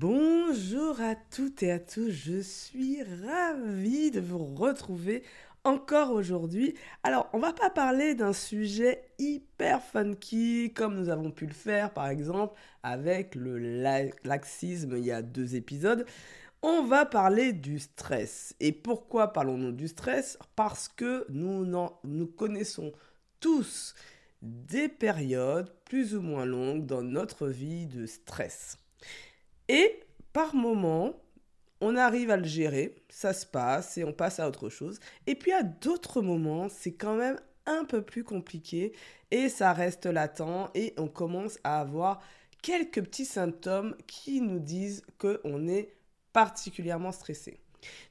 Bonjour 0.00 1.00
à 1.00 1.16
toutes 1.16 1.64
et 1.64 1.72
à 1.72 1.80
tous, 1.80 2.10
je 2.10 2.40
suis 2.40 3.02
ravie 3.02 4.12
de 4.12 4.20
vous 4.20 4.54
retrouver 4.54 5.24
encore 5.64 6.12
aujourd'hui. 6.12 6.76
Alors, 7.02 7.28
on 7.32 7.40
va 7.40 7.52
pas 7.52 7.68
parler 7.68 8.14
d'un 8.14 8.32
sujet 8.32 9.02
hyper 9.18 9.82
funky 9.82 10.72
comme 10.72 10.94
nous 10.94 11.08
avons 11.08 11.32
pu 11.32 11.46
le 11.46 11.52
faire 11.52 11.92
par 11.92 12.06
exemple 12.06 12.54
avec 12.84 13.34
le 13.34 13.58
laxisme 14.22 14.96
il 14.96 15.04
y 15.04 15.10
a 15.10 15.20
deux 15.20 15.56
épisodes. 15.56 16.06
On 16.62 16.84
va 16.84 17.04
parler 17.04 17.52
du 17.52 17.80
stress. 17.80 18.54
Et 18.60 18.70
pourquoi 18.70 19.32
parlons-nous 19.32 19.72
du 19.72 19.88
stress? 19.88 20.38
Parce 20.54 20.86
que 20.86 21.26
nous, 21.28 21.66
nous 22.04 22.26
connaissons 22.28 22.92
tous 23.40 23.96
des 24.42 24.88
périodes 24.88 25.72
plus 25.86 26.14
ou 26.14 26.20
moins 26.20 26.44
longues 26.44 26.86
dans 26.86 27.02
notre 27.02 27.48
vie 27.48 27.86
de 27.86 28.06
stress. 28.06 28.78
Et 29.68 30.00
par 30.32 30.54
moment, 30.54 31.14
on 31.80 31.96
arrive 31.96 32.30
à 32.30 32.36
le 32.36 32.44
gérer, 32.44 32.96
ça 33.08 33.32
se 33.32 33.46
passe 33.46 33.98
et 33.98 34.04
on 34.04 34.12
passe 34.12 34.40
à 34.40 34.48
autre 34.48 34.68
chose. 34.68 34.98
Et 35.26 35.34
puis 35.34 35.52
à 35.52 35.62
d'autres 35.62 36.22
moments, 36.22 36.68
c'est 36.68 36.94
quand 36.94 37.16
même 37.16 37.38
un 37.66 37.84
peu 37.84 38.02
plus 38.02 38.24
compliqué 38.24 38.92
et 39.30 39.48
ça 39.48 39.72
reste 39.72 40.06
latent 40.06 40.70
et 40.74 40.94
on 40.96 41.06
commence 41.06 41.58
à 41.64 41.80
avoir 41.80 42.20
quelques 42.62 43.02
petits 43.02 43.26
symptômes 43.26 43.94
qui 44.06 44.40
nous 44.40 44.58
disent 44.58 45.02
qu'on 45.18 45.68
est 45.68 45.94
particulièrement 46.32 47.12
stressé. 47.12 47.60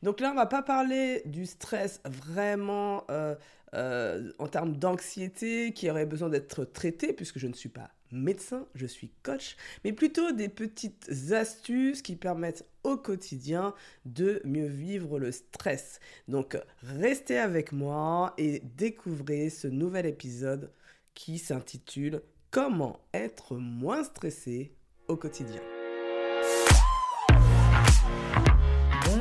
Donc 0.04 0.20
là, 0.22 0.32
on 0.32 0.36
va 0.36 0.46
pas 0.46 0.62
parler 0.62 1.22
du 1.26 1.46
stress 1.46 2.00
vraiment 2.06 3.04
euh, 3.10 3.36
euh, 3.74 4.32
en 4.40 4.48
termes 4.48 4.78
d'anxiété 4.78 5.74
qui 5.74 5.90
aurait 5.90 6.06
besoin 6.06 6.30
d'être 6.30 6.64
traité, 6.64 7.12
puisque 7.12 7.38
je 7.38 7.48
ne 7.48 7.54
suis 7.54 7.70
pas 7.70 7.90
médecin, 8.12 8.68
je 8.76 8.86
suis 8.86 9.12
coach, 9.24 9.56
mais 9.84 9.94
plutôt 9.94 10.32
des 10.32 10.50
petites 10.50 11.10
astuces 11.32 12.02
qui 12.02 12.16
permettent 12.16 12.66
au 12.84 12.98
quotidien 12.98 13.74
de 14.06 14.42
mieux 14.46 14.68
vivre 14.68 15.20
le 15.20 15.32
stress. 15.32 16.00
Donc 16.28 16.58
restez 16.84 17.38
avec 17.38 17.72
moi 17.72 18.34
et 18.38 18.62
découvrez 18.78 19.50
ce 19.50 19.68
nouvel 19.68 20.06
épisode 20.06 20.72
qui 21.14 21.38
s'intitule 21.38 22.22
Comment 22.50 23.00
être 23.14 23.56
moins 23.56 24.04
stressé 24.04 24.72
au 25.08 25.18
quotidien. 25.18 25.62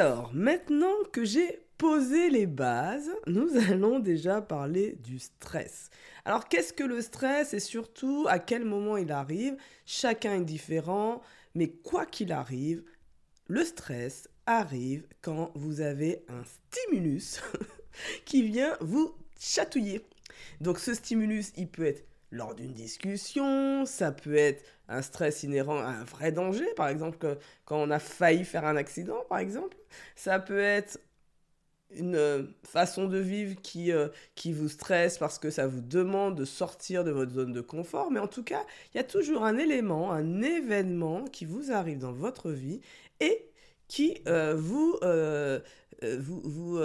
Alors, 0.00 0.30
maintenant 0.32 0.94
que 1.12 1.26
j'ai 1.26 1.60
posé 1.76 2.30
les 2.30 2.46
bases, 2.46 3.10
nous 3.26 3.50
allons 3.68 3.98
déjà 3.98 4.40
parler 4.40 4.96
du 5.02 5.18
stress. 5.18 5.90
Alors, 6.24 6.48
qu'est-ce 6.48 6.72
que 6.72 6.84
le 6.84 7.02
stress 7.02 7.52
et 7.52 7.60
surtout 7.60 8.24
à 8.26 8.38
quel 8.38 8.64
moment 8.64 8.96
il 8.96 9.12
arrive? 9.12 9.58
Chacun 9.84 10.36
est 10.36 10.44
différent, 10.46 11.20
mais 11.54 11.68
quoi 11.68 12.06
qu'il 12.06 12.32
arrive, 12.32 12.82
le 13.46 13.62
stress 13.62 14.26
arrive 14.46 15.06
quand 15.20 15.52
vous 15.54 15.82
avez 15.82 16.24
un 16.28 16.44
stimulus 16.44 17.42
qui 18.24 18.40
vient 18.40 18.78
vous 18.80 19.14
chatouiller. 19.38 20.00
Donc 20.62 20.78
ce 20.78 20.94
stimulus, 20.94 21.52
il 21.58 21.68
peut 21.68 21.84
être 21.84 22.06
lors 22.30 22.54
d'une 22.54 22.72
discussion, 22.72 23.84
ça 23.86 24.12
peut 24.12 24.36
être 24.36 24.64
un 24.88 25.02
stress 25.02 25.42
inhérent 25.42 25.78
à 25.78 25.88
un 25.88 26.04
vrai 26.04 26.32
danger, 26.32 26.66
par 26.76 26.88
exemple 26.88 27.38
quand 27.64 27.76
on 27.76 27.90
a 27.90 27.98
failli 27.98 28.44
faire 28.44 28.64
un 28.64 28.76
accident, 28.76 29.24
par 29.28 29.38
exemple. 29.38 29.76
Ça 30.16 30.38
peut 30.38 30.60
être 30.60 30.98
une 31.92 32.14
euh, 32.14 32.44
façon 32.64 33.08
de 33.08 33.18
vivre 33.18 33.60
qui, 33.62 33.90
euh, 33.90 34.08
qui 34.36 34.52
vous 34.52 34.68
stresse 34.68 35.18
parce 35.18 35.40
que 35.40 35.50
ça 35.50 35.66
vous 35.66 35.80
demande 35.80 36.36
de 36.36 36.44
sortir 36.44 37.02
de 37.02 37.10
votre 37.10 37.32
zone 37.32 37.52
de 37.52 37.60
confort. 37.60 38.12
Mais 38.12 38.20
en 38.20 38.28
tout 38.28 38.44
cas, 38.44 38.64
il 38.94 38.98
y 38.98 39.00
a 39.00 39.04
toujours 39.04 39.44
un 39.44 39.58
élément, 39.58 40.12
un 40.12 40.40
événement 40.40 41.24
qui 41.24 41.46
vous 41.46 41.72
arrive 41.72 41.98
dans 41.98 42.12
votre 42.12 42.50
vie 42.50 42.80
et 43.18 43.46
qui 43.88 44.18
euh, 44.28 44.54
vous, 44.56 44.96
vous, 46.02 46.40
vous 46.44 46.78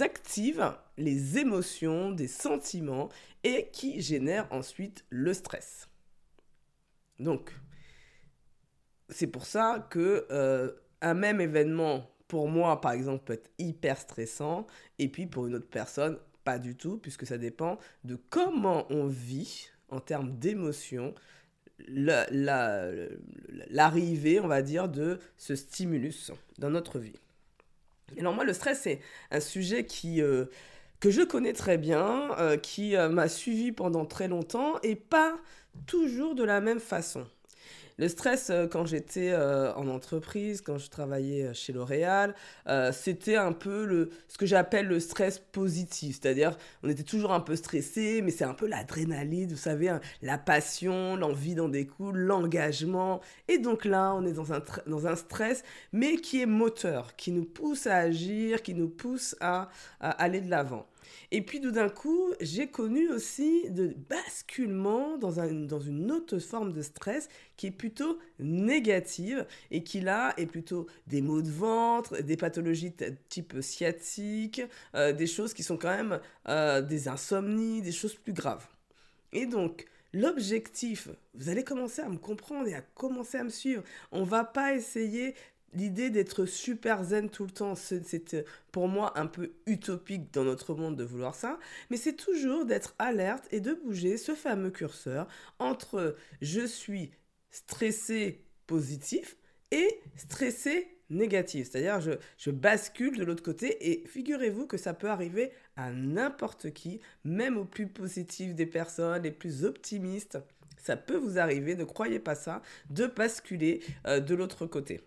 active 0.00 0.72
les 0.96 1.38
émotions, 1.38 2.10
des 2.10 2.28
sentiments 2.28 3.08
et 3.46 3.68
qui 3.72 4.00
génère 4.02 4.48
ensuite 4.50 5.04
le 5.08 5.32
stress. 5.32 5.88
Donc, 7.20 7.52
c'est 9.08 9.28
pour 9.28 9.46
ça 9.46 9.86
que 9.88 10.26
euh, 10.32 10.72
un 11.00 11.14
même 11.14 11.40
événement, 11.40 12.10
pour 12.26 12.48
moi, 12.48 12.80
par 12.80 12.90
exemple, 12.90 13.22
peut 13.24 13.34
être 13.34 13.52
hyper 13.58 14.00
stressant, 14.00 14.66
et 14.98 15.08
puis 15.08 15.26
pour 15.26 15.46
une 15.46 15.54
autre 15.54 15.70
personne, 15.70 16.18
pas 16.42 16.58
du 16.58 16.76
tout, 16.76 16.98
puisque 16.98 17.24
ça 17.24 17.38
dépend 17.38 17.78
de 18.02 18.16
comment 18.30 18.84
on 18.90 19.06
vit 19.06 19.68
en 19.90 20.00
termes 20.00 20.36
d'émotion 20.36 21.14
l'arrivée, 23.70 24.40
on 24.40 24.48
va 24.48 24.62
dire, 24.62 24.88
de 24.88 25.20
ce 25.36 25.54
stimulus 25.54 26.32
dans 26.58 26.70
notre 26.70 26.98
vie. 26.98 27.14
Alors 28.18 28.34
moi, 28.34 28.42
le 28.44 28.52
stress, 28.52 28.80
c'est 28.80 29.00
un 29.30 29.38
sujet 29.38 29.86
qui, 29.86 30.20
euh, 30.20 30.46
que 31.00 31.10
je 31.10 31.22
connais 31.22 31.52
très 31.52 31.78
bien, 31.78 32.30
euh, 32.38 32.56
qui 32.56 32.96
euh, 32.96 33.08
m'a 33.08 33.28
suivi 33.28 33.72
pendant 33.72 34.04
très 34.06 34.28
longtemps 34.28 34.74
et 34.82 34.96
pas 34.96 35.36
toujours 35.86 36.34
de 36.34 36.44
la 36.44 36.60
même 36.60 36.80
façon. 36.80 37.26
Le 37.98 38.08
stress, 38.08 38.50
euh, 38.50 38.66
quand 38.66 38.84
j'étais 38.84 39.30
euh, 39.30 39.72
en 39.74 39.88
entreprise, 39.88 40.60
quand 40.60 40.76
je 40.76 40.90
travaillais 40.90 41.44
euh, 41.44 41.54
chez 41.54 41.72
L'Oréal, 41.72 42.34
c'était 42.92 43.36
un 43.36 43.52
peu 43.52 43.86
le, 43.86 44.10
ce 44.28 44.36
que 44.36 44.44
j'appelle 44.44 44.86
le 44.86 45.00
stress 45.00 45.38
positif. 45.38 46.18
C'est-à-dire, 46.20 46.58
on 46.82 46.90
était 46.90 47.04
toujours 47.04 47.32
un 47.32 47.40
peu 47.40 47.56
stressé, 47.56 48.20
mais 48.22 48.30
c'est 48.30 48.44
un 48.44 48.54
peu 48.54 48.66
l'adrénaline, 48.66 49.48
vous 49.48 49.56
savez, 49.56 49.88
hein, 49.88 50.00
la 50.20 50.36
passion, 50.36 51.16
l'envie 51.16 51.54
d'en 51.54 51.68
découle, 51.68 52.18
l'engagement. 52.18 53.20
Et 53.48 53.58
donc 53.58 53.84
là, 53.84 54.14
on 54.14 54.26
est 54.26 54.32
dans 54.32 54.52
un, 54.52 54.62
dans 54.86 55.06
un 55.06 55.16
stress, 55.16 55.62
mais 55.92 56.16
qui 56.16 56.42
est 56.42 56.46
moteur, 56.46 57.16
qui 57.16 57.32
nous 57.32 57.44
pousse 57.44 57.86
à 57.86 57.96
agir, 57.96 58.62
qui 58.62 58.74
nous 58.74 58.88
pousse 58.88 59.36
à 59.40 59.70
aller 60.00 60.40
de 60.40 60.50
l'avant. 60.50 60.86
Et 61.30 61.42
puis 61.42 61.60
tout 61.60 61.70
d'un 61.70 61.88
coup, 61.88 62.32
j'ai 62.40 62.68
connu 62.68 63.08
aussi 63.08 63.70
de 63.70 63.94
basculement 64.08 65.18
dans, 65.18 65.40
un, 65.40 65.52
dans 65.52 65.80
une 65.80 66.10
autre 66.10 66.38
forme 66.38 66.72
de 66.72 66.82
stress 66.82 67.28
qui 67.56 67.68
est 67.68 67.70
plutôt 67.72 68.18
négative 68.38 69.46
et 69.70 69.82
qui 69.82 70.00
là 70.00 70.34
est 70.36 70.46
plutôt 70.46 70.86
des 71.06 71.22
maux 71.22 71.42
de 71.42 71.50
ventre, 71.50 72.22
des 72.22 72.36
pathologies 72.36 72.92
type 73.28 73.56
sciatique, 73.60 74.62
euh, 74.94 75.12
des 75.12 75.26
choses 75.26 75.54
qui 75.54 75.62
sont 75.62 75.76
quand 75.76 75.96
même 75.96 76.20
euh, 76.48 76.82
des 76.82 77.08
insomnies, 77.08 77.82
des 77.82 77.92
choses 77.92 78.14
plus 78.14 78.32
graves. 78.32 78.66
Et 79.32 79.46
donc, 79.46 79.86
L'objectif, 80.12 81.08
vous 81.34 81.50
allez 81.50 81.62
commencer 81.62 82.00
à 82.00 82.08
me 82.08 82.16
comprendre 82.16 82.66
et 82.68 82.74
à 82.74 82.80
commencer 82.80 83.36
à 83.36 83.44
me 83.44 83.50
suivre. 83.50 83.82
On 84.12 84.24
va 84.24 84.44
pas 84.44 84.74
essayer 84.74 85.34
l'idée 85.74 86.10
d'être 86.10 86.46
super 86.46 87.04
zen 87.04 87.30
tout 87.30 87.44
le 87.44 87.50
temps, 87.50 87.74
c'est 87.74 88.34
euh, 88.34 88.42
pour 88.72 88.88
moi 88.88 89.18
un 89.18 89.26
peu 89.26 89.52
utopique 89.66 90.32
dans 90.32 90.44
notre 90.44 90.74
monde 90.74 90.96
de 90.96 91.04
vouloir 91.04 91.34
ça, 91.34 91.58
mais 91.90 91.96
c'est 91.96 92.14
toujours 92.14 92.64
d'être 92.64 92.94
alerte 92.98 93.46
et 93.52 93.60
de 93.60 93.74
bouger 93.74 94.16
ce 94.16 94.34
fameux 94.34 94.70
curseur 94.70 95.26
entre 95.58 96.16
je 96.40 96.66
suis 96.66 97.12
stressé 97.50 98.44
positif 98.66 99.36
et 99.70 100.00
stressé 100.16 100.88
négatif. 101.10 101.70
C'est-à-dire 101.70 102.00
je, 102.00 102.12
je 102.38 102.50
bascule 102.50 103.16
de 103.16 103.24
l'autre 103.24 103.42
côté 103.42 103.90
et 103.90 104.06
figurez-vous 104.06 104.66
que 104.66 104.76
ça 104.76 104.94
peut 104.94 105.08
arriver 105.08 105.52
à 105.76 105.92
n'importe 105.92 106.72
qui, 106.72 107.00
même 107.24 107.56
aux 107.56 107.64
plus 107.64 107.86
positifs 107.86 108.54
des 108.54 108.66
personnes, 108.66 109.22
les 109.22 109.30
plus 109.30 109.64
optimistes. 109.64 110.38
Ça 110.78 110.96
peut 110.96 111.16
vous 111.16 111.38
arriver, 111.38 111.74
ne 111.74 111.84
croyez 111.84 112.20
pas 112.20 112.34
ça, 112.34 112.62
de 112.90 113.06
basculer 113.06 113.80
euh, 114.06 114.20
de 114.20 114.34
l'autre 114.34 114.66
côté. 114.66 115.00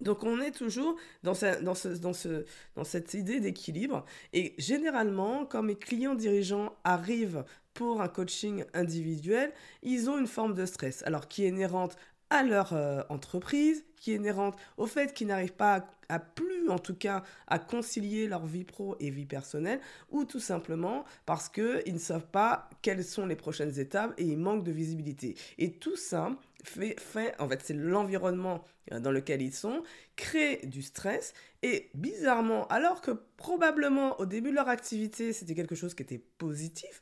Donc 0.00 0.24
on 0.24 0.40
est 0.40 0.50
toujours 0.50 0.96
dans, 1.22 1.34
cette 1.34 3.14
idée 3.14 3.40
d'équilibre. 3.40 4.04
Et 4.32 4.54
généralement, 4.58 5.46
quand 5.46 5.62
mes 5.62 5.76
clients 5.76 6.14
dirigeants 6.14 6.74
arrivent 6.84 7.44
pour 7.74 8.00
un 8.00 8.08
coaching 8.08 8.64
individuel, 8.74 9.52
ils 9.82 10.08
ont 10.08 10.18
une 10.18 10.26
forme 10.26 10.54
de 10.54 10.66
stress, 10.66 11.02
alors 11.06 11.28
qui 11.28 11.44
est 11.44 11.48
inhérente 11.48 11.96
à 12.30 12.42
leur 12.42 12.72
euh, 12.72 13.02
entreprise, 13.08 13.84
qui 13.96 14.12
est 14.12 14.16
inhérente 14.16 14.56
au 14.76 14.86
fait 14.86 15.14
qu'ils 15.14 15.28
n'arrivent 15.28 15.52
pas 15.52 15.86
à, 16.08 16.18
plus, 16.18 16.68
en 16.68 16.78
tout 16.78 16.94
cas, 16.94 17.22
à 17.46 17.58
concilier 17.58 18.26
leur 18.26 18.46
vie 18.46 18.64
pro 18.64 18.96
et 19.00 19.10
vie 19.10 19.26
personnelle, 19.26 19.80
ou 20.10 20.24
tout 20.24 20.40
simplement 20.40 21.04
parce 21.24 21.48
qu'ils 21.48 21.94
ne 21.94 21.98
savent 21.98 22.26
pas 22.26 22.68
quelles 22.82 23.04
sont 23.04 23.26
les 23.26 23.36
prochaines 23.36 23.78
étapes 23.78 24.14
et 24.18 24.24
ils 24.24 24.38
manquent 24.38 24.64
de 24.64 24.72
visibilité. 24.72 25.36
Et 25.58 25.72
tout 25.72 25.96
ça 25.96 26.30
fait, 26.68 26.98
fait 27.00 27.34
en 27.40 27.48
fait, 27.48 27.60
c'est 27.64 27.74
l'environnement 27.74 28.64
euh, 28.92 29.00
dans 29.00 29.10
lequel 29.10 29.42
ils 29.42 29.54
sont, 29.54 29.82
crée 30.16 30.60
du 30.64 30.82
stress, 30.82 31.34
et 31.62 31.90
bizarrement, 31.94 32.66
alors 32.68 33.00
que 33.00 33.12
probablement 33.36 34.18
au 34.20 34.26
début 34.26 34.50
de 34.50 34.56
leur 34.56 34.68
activité, 34.68 35.32
c'était 35.32 35.54
quelque 35.54 35.74
chose 35.74 35.94
qui 35.94 36.02
était 36.02 36.22
positif, 36.38 37.00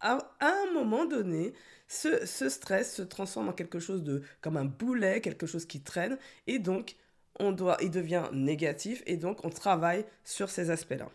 à, 0.00 0.18
un 0.40 0.72
moment 0.72 1.06
donné, 1.06 1.54
ce, 1.88 2.26
stress 2.26 2.94
se 2.94 3.02
transforme 3.02 3.48
en 3.48 3.52
quelque 3.52 3.78
chose 3.78 4.02
de 4.02 4.22
comme 4.42 4.56
un 4.56 4.64
boulet, 4.64 5.20
quelque 5.20 5.46
chose 5.46 5.64
qui 5.64 5.80
traîne, 5.80 6.18
et 6.46 6.58
donc 6.58 6.96
on 7.40 7.52
doit, 7.52 7.78
il 7.80 7.90
devient 7.90 8.24
négatif, 8.32 9.02
et 9.06 9.16
donc 9.16 9.44
on 9.44 9.50
travaille 9.50 10.04
sur 10.24 10.50
ces 10.50 10.70
aspects-là. 10.70 11.10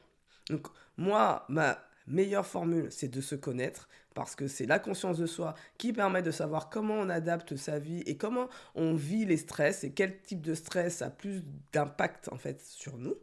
Donc 0.49 0.67
moi, 0.97 1.45
ma 1.49 1.79
meilleure 2.07 2.45
formule, 2.45 2.87
c'est 2.91 3.07
de 3.07 3.21
se 3.21 3.35
connaître, 3.35 3.87
parce 4.19 4.35
que 4.35 4.49
c'est 4.49 4.65
la 4.65 4.79
conscience 4.79 5.17
de 5.17 5.25
soi 5.25 5.55
qui 5.77 5.93
permet 5.93 6.21
de 6.21 6.31
savoir 6.31 6.69
comment 6.69 6.95
on 6.95 7.07
adapte 7.07 7.55
sa 7.55 7.79
vie 7.79 8.01
et 8.05 8.17
comment 8.17 8.49
on 8.75 8.93
vit 8.93 9.23
les 9.23 9.37
stress 9.37 9.85
et 9.85 9.93
quel 9.93 10.19
type 10.19 10.41
de 10.41 10.55
stress 10.55 11.01
a 11.01 11.09
plus 11.09 11.41
d'impact 11.71 12.27
en 12.29 12.35
fait 12.35 12.61
sur 12.61 12.97
nous. 12.97 13.15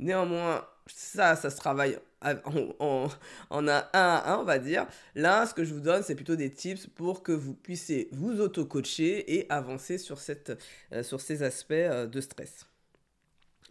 Néanmoins, 0.00 0.66
ça, 0.88 1.36
ça 1.36 1.48
se 1.48 1.56
travaille 1.56 1.96
en, 2.24 3.08
en, 3.50 3.68
un 3.68 3.84
à 3.92 4.32
un, 4.32 4.38
on 4.40 4.42
va 4.42 4.58
dire. 4.58 4.88
Là, 5.14 5.46
ce 5.46 5.54
que 5.54 5.62
je 5.62 5.72
vous 5.72 5.80
donne, 5.80 6.02
c'est 6.02 6.16
plutôt 6.16 6.34
des 6.34 6.50
tips 6.50 6.88
pour 6.88 7.22
que 7.22 7.30
vous 7.30 7.54
puissiez 7.54 8.08
vous 8.10 8.40
auto-coacher 8.40 9.32
et 9.32 9.48
avancer 9.48 9.96
sur, 9.96 10.18
cette, 10.18 10.60
euh, 10.92 11.04
sur 11.04 11.20
ces 11.20 11.44
aspects 11.44 11.70
euh, 11.70 12.08
de 12.08 12.20
stress. 12.20 12.66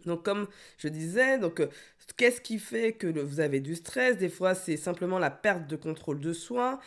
Donc 0.04 0.24
comme 0.24 0.46
je 0.78 0.88
disais, 0.88 1.38
donc 1.38 1.60
euh, 1.60 1.68
qu'est-ce 2.16 2.40
qui 2.40 2.58
fait 2.58 2.92
que 2.92 3.06
vous 3.06 3.40
avez 3.40 3.60
du 3.60 3.74
stress? 3.74 4.18
Des 4.18 4.28
fois, 4.28 4.54
c'est 4.54 4.76
simplement 4.76 5.18
la 5.18 5.30
perte 5.30 5.66
de 5.66 5.76
contrôle 5.76 6.20
de 6.20 6.32
soi 6.32 6.80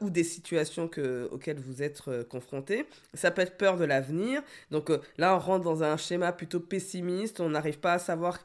ou 0.00 0.10
des 0.10 0.24
situations 0.24 0.88
que, 0.88 1.28
auxquelles 1.32 1.58
vous 1.58 1.82
êtes 1.82 2.02
confronté. 2.28 2.86
Ça 3.14 3.30
peut 3.30 3.42
être 3.42 3.56
peur 3.56 3.76
de 3.76 3.84
l'avenir. 3.84 4.42
Donc 4.70 4.90
là, 5.18 5.34
on 5.34 5.38
rentre 5.38 5.64
dans 5.64 5.82
un 5.82 5.96
schéma 5.96 6.32
plutôt 6.32 6.60
pessimiste. 6.60 7.40
On 7.40 7.50
n'arrive 7.50 7.78
pas 7.78 7.94
à 7.94 7.98
savoir 7.98 8.38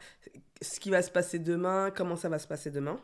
ce 0.61 0.79
qui 0.79 0.89
va 0.89 1.01
se 1.01 1.11
passer 1.11 1.39
demain, 1.39 1.91
comment 1.95 2.15
ça 2.15 2.29
va 2.29 2.39
se 2.39 2.47
passer 2.47 2.71
demain. 2.71 2.99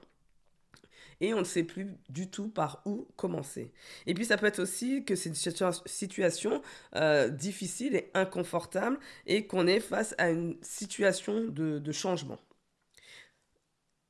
Et 1.22 1.34
on 1.34 1.40
ne 1.40 1.44
sait 1.46 1.64
plus 1.64 1.88
du 2.10 2.30
tout 2.30 2.50
par 2.50 2.82
où 2.86 3.08
commencer. 3.16 3.72
Et 4.08 4.14
puis 4.14 4.26
ça 4.26 4.38
peut 4.38 4.48
être 4.48 4.60
aussi 4.60 5.06
que 5.06 5.16
c'est 5.16 5.30
une 5.30 5.36
situation 5.86 6.62
euh, 6.96 7.30
difficile 7.30 7.96
et 7.96 8.12
inconfortable 8.14 9.00
et 9.26 9.48
qu'on 9.48 9.68
est 9.68 9.80
face 9.80 10.14
à 10.18 10.32
une 10.32 10.58
situation 10.62 11.46
de, 11.46 11.80
de 11.80 11.92
changement. 11.92 12.40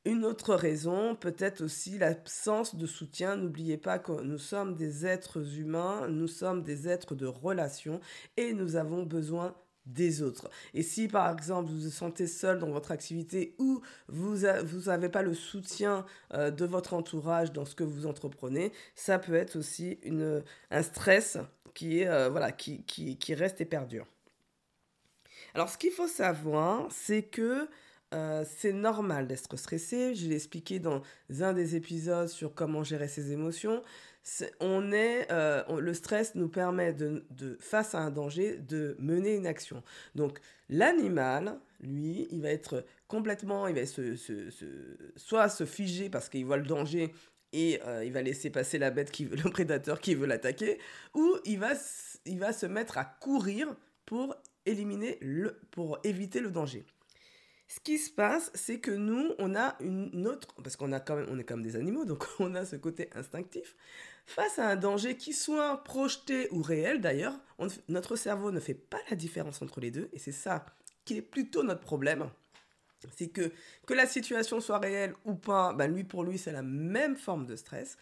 Une 0.04 0.26
autre 0.26 0.56
raison, 0.56 1.16
peut-être 1.16 1.62
aussi 1.64 2.00
l'absence 2.00 2.76
de 2.76 2.88
soutien. 2.88 3.36
N'oubliez 3.36 3.78
pas 3.78 4.00
que 4.00 4.24
nous 4.24 4.40
sommes 4.40 4.76
des 4.76 5.06
êtres 5.06 5.60
humains, 5.60 6.08
nous 6.08 6.28
sommes 6.28 6.64
des 6.64 6.88
êtres 6.88 7.14
de 7.14 7.28
relation 7.28 8.00
et 8.36 8.54
nous 8.54 8.78
avons 8.78 9.04
besoin 9.04 9.56
des 9.86 10.22
autres. 10.22 10.50
Et 10.74 10.84
si 10.84 11.08
par 11.08 11.32
exemple 11.32 11.70
vous 11.72 11.82
vous 11.82 11.90
sentez 11.90 12.28
seul 12.28 12.60
dans 12.60 12.70
votre 12.70 12.92
activité 12.92 13.56
ou 13.58 13.82
vous 14.08 14.38
n'avez 14.86 15.10
pas 15.10 15.22
le 15.24 15.34
soutien 15.34 16.06
euh, 16.34 16.52
de 16.52 16.66
votre 16.66 16.94
entourage 16.94 17.52
dans 17.52 17.66
ce 17.66 17.76
que 17.76 17.84
vous 17.84 18.06
entreprenez, 18.06 18.72
ça 18.96 19.20
peut 19.20 19.36
être 19.36 19.56
aussi 19.56 20.00
une, 20.04 20.44
un 20.70 20.84
stress 20.84 21.38
qui, 21.74 22.00
est, 22.00 22.08
euh, 22.08 22.30
voilà, 22.30 22.52
qui, 22.52 23.34
reste 23.34 23.62
et 23.62 23.66
perdure. 23.66 24.06
Alors 25.54 25.70
ce 25.70 25.78
qu'il 25.78 25.92
faut 25.92 26.08
savoir, 26.08 26.88
c'est 26.92 27.24
que 27.24 27.68
euh, 28.14 28.44
c'est 28.58 28.74
normal 28.74 29.28
d'être 29.28 29.56
stressé. 29.58 30.16
Je 30.16 30.28
l'ai 30.28 30.36
expliqué 30.36 30.80
dans 30.80 31.02
un 31.40 31.54
des 31.54 31.76
épisodes 31.76 32.28
sur 32.28 32.54
comment 32.54 32.84
gérer 32.84 33.08
ses 33.08 33.32
émotions 33.32 33.82
on 34.60 34.92
est, 34.92 35.32
euh, 35.32 35.64
le 35.80 35.94
stress 35.94 36.36
nous 36.36 36.48
permet 36.48 36.94
de, 36.94 37.26
face 37.60 37.96
à 37.96 38.00
un 38.00 38.12
danger, 38.12 38.58
de 38.58 38.96
mener 39.00 39.36
une 39.36 39.48
action. 39.48 39.84
Donc 40.16 40.40
l'animal, 40.70 41.60
lui, 41.82 42.28
il 42.32 42.42
va 42.42 42.50
être 42.50 42.86
complètement, 43.08 43.68
il 43.68 43.76
va 43.76 43.86
se, 43.86 44.16
soit 45.16 45.50
se 45.50 45.66
figer 45.66 46.10
parce 46.10 46.30
qu'il 46.30 46.46
voit 46.46 46.58
le 46.58 46.66
danger 46.66 47.14
et 47.54 47.82
euh, 47.86 48.06
il 48.06 48.14
va 48.14 48.22
laisser 48.22 48.50
passer 48.50 48.78
la 48.78 48.92
bête, 48.92 49.12
qui, 49.12 49.26
le 49.26 49.50
prédateur 49.50 50.00
qui 50.00 50.16
veut 50.16 50.28
l'attaquer, 50.28 50.80
ou 51.14 51.38
il 51.46 51.60
va, 51.60 51.74
il 52.26 52.40
va 52.40 52.54
se 52.54 52.66
mettre 52.66 52.98
à 52.98 53.06
courir 53.06 53.76
pour 54.06 54.36
éliminer 54.66 55.18
le, 55.22 55.60
pour 55.72 56.00
éviter 56.04 56.40
le 56.40 56.52
danger. 56.52 56.86
Ce 57.68 57.80
qui 57.80 57.98
se 57.98 58.12
passe, 58.12 58.52
c'est 58.54 58.80
que 58.80 58.92
nous, 58.92 59.32
on 59.40 59.56
a 59.56 59.78
une 59.80 60.28
autre, 60.28 60.54
parce 60.62 60.76
qu'on 60.76 60.92
a 60.92 61.00
quand 61.00 61.16
même, 61.16 61.28
on 61.30 61.40
est 61.40 61.46
comme 61.46 61.62
des 61.62 61.78
animaux, 61.78 62.04
donc 62.04 62.26
on 62.40 62.54
a 62.56 62.66
ce 62.66 62.76
côté 62.76 63.10
instinctif. 63.16 63.76
Face 64.26 64.60
à 64.60 64.68
un 64.68 64.76
danger 64.76 65.18
qui 65.18 65.34
soit 65.34 65.84
projeté 65.84 66.48
ou 66.52 66.62
réel 66.62 67.02
d'ailleurs, 67.02 67.40
notre 67.90 68.16
cerveau 68.16 68.52
ne 68.52 68.60
fait 68.60 68.74
pas 68.74 69.00
la 69.10 69.16
différence 69.16 69.62
entre 69.62 69.82
les 69.82 69.92
deux, 69.92 70.10
et 70.14 70.20
c'est 70.20 70.32
ça 70.32 70.66
qui 71.06 71.18
est 71.18 71.22
plutôt 71.22 71.64
notre 71.64 71.82
problème. 71.82 72.30
C'est 73.18 73.30
que 73.30 73.52
que 73.88 73.94
la 73.94 74.06
situation 74.06 74.62
soit 74.62 74.78
réelle 74.78 75.16
ou 75.26 75.34
pas, 75.34 75.74
ben 75.74 75.88
lui 75.88 76.04
pour 76.04 76.24
lui 76.24 76.38
c'est 76.38 76.52
la 76.52 76.62
même 76.62 77.16
forme 77.16 77.46
de 77.46 77.56
stress. 77.56 77.98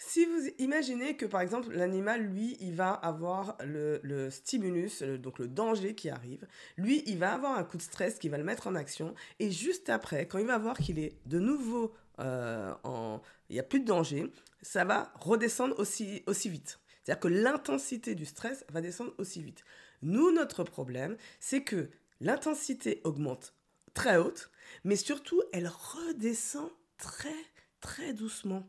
Si 0.00 0.24
vous 0.24 0.48
imaginez 0.60 1.16
que 1.16 1.26
par 1.26 1.40
exemple 1.40 1.72
l'animal, 1.72 2.22
lui, 2.22 2.56
il 2.60 2.72
va 2.72 2.92
avoir 2.92 3.58
le, 3.64 4.30
stimulus, 4.30 5.02
donc 5.02 5.40
le 5.40 5.48
danger 5.48 5.96
qui 5.96 6.08
arrive, 6.08 6.46
lui, 6.76 7.02
il 7.06 7.18
va 7.18 7.34
avoir 7.34 7.58
un 7.58 7.64
coup 7.64 7.76
de 7.76 7.82
stress 7.82 8.16
qui 8.20 8.28
va 8.28 8.38
le 8.38 8.44
mettre 8.44 8.68
en 8.68 8.76
action, 8.76 9.12
et 9.40 9.50
juste 9.50 9.90
après, 9.90 10.28
quand 10.28 10.38
il 10.38 10.46
va 10.46 10.56
voir 10.56 10.78
qu'il 10.78 11.00
est 11.00 11.16
de 11.26 11.40
nouveau 11.40 11.92
euh. 12.20 13.18
Il 13.48 13.54
n'y 13.54 13.60
a 13.60 13.64
plus 13.64 13.80
de 13.80 13.86
danger, 13.86 14.30
ça 14.62 14.84
va 14.84 15.12
redescendre 15.14 15.78
aussi, 15.78 16.22
aussi 16.26 16.48
vite. 16.48 16.80
C'est-à-dire 17.02 17.20
que 17.20 17.28
l'intensité 17.28 18.14
du 18.14 18.26
stress 18.26 18.64
va 18.70 18.80
descendre 18.80 19.14
aussi 19.18 19.42
vite. 19.42 19.64
Nous, 20.02 20.30
notre 20.32 20.64
problème, 20.64 21.16
c'est 21.40 21.62
que 21.62 21.88
l'intensité 22.20 23.00
augmente 23.04 23.54
très 23.94 24.18
haute, 24.18 24.50
mais 24.84 24.96
surtout, 24.96 25.42
elle 25.52 25.68
redescend 25.68 26.70
très, 26.98 27.34
très 27.80 28.12
doucement. 28.12 28.68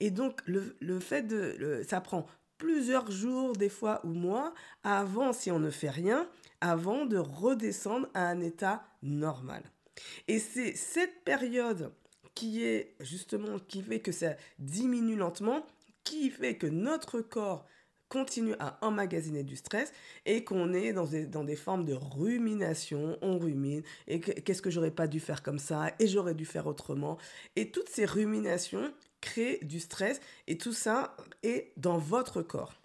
Et 0.00 0.10
donc, 0.10 0.40
le, 0.46 0.76
le 0.80 0.98
fait 0.98 1.22
de... 1.22 1.82
ça 1.88 2.00
prend 2.00 2.26
plusieurs 2.58 3.10
jours, 3.10 3.54
des 3.54 3.68
fois, 3.68 4.00
ou 4.04 4.08
mois, 4.08 4.54
avant, 4.82 5.32
si 5.32 5.50
on 5.50 5.58
ne 5.58 5.70
fait 5.70 5.90
rien, 5.90 6.28
avant 6.60 7.06
de 7.06 7.16
redescendre 7.18 8.08
à 8.14 8.26
un 8.26 8.40
état 8.40 8.84
normal. 9.02 9.62
Et 10.28 10.38
c'est 10.38 10.74
cette 10.74 11.24
période 11.24 11.92
qui 12.34 12.64
est 12.64 12.94
justement, 13.00 13.58
qui 13.58 13.82
fait 13.82 14.00
que 14.00 14.12
ça 14.12 14.36
diminue 14.58 15.16
lentement, 15.16 15.64
qui 16.04 16.30
fait 16.30 16.56
que 16.56 16.66
notre 16.66 17.20
corps 17.20 17.66
continue 18.08 18.54
à 18.58 18.78
emmagasiner 18.82 19.42
du 19.42 19.56
stress 19.56 19.90
et 20.26 20.44
qu'on 20.44 20.74
est 20.74 20.92
dans 20.92 21.06
des, 21.06 21.26
dans 21.26 21.44
des 21.44 21.56
formes 21.56 21.86
de 21.86 21.94
rumination, 21.94 23.16
on 23.22 23.38
rumine, 23.38 23.82
et 24.06 24.20
qu'est-ce 24.20 24.60
que 24.60 24.70
j'aurais 24.70 24.90
pas 24.90 25.06
dû 25.06 25.18
faire 25.18 25.42
comme 25.42 25.58
ça, 25.58 25.94
et 25.98 26.06
j'aurais 26.06 26.34
dû 26.34 26.44
faire 26.44 26.66
autrement. 26.66 27.16
Et 27.56 27.70
toutes 27.70 27.88
ces 27.88 28.04
ruminations 28.04 28.92
créent 29.22 29.60
du 29.62 29.80
stress, 29.80 30.20
et 30.46 30.58
tout 30.58 30.74
ça 30.74 31.16
est 31.42 31.72
dans 31.78 31.96
votre 31.96 32.42
corps. 32.42 32.81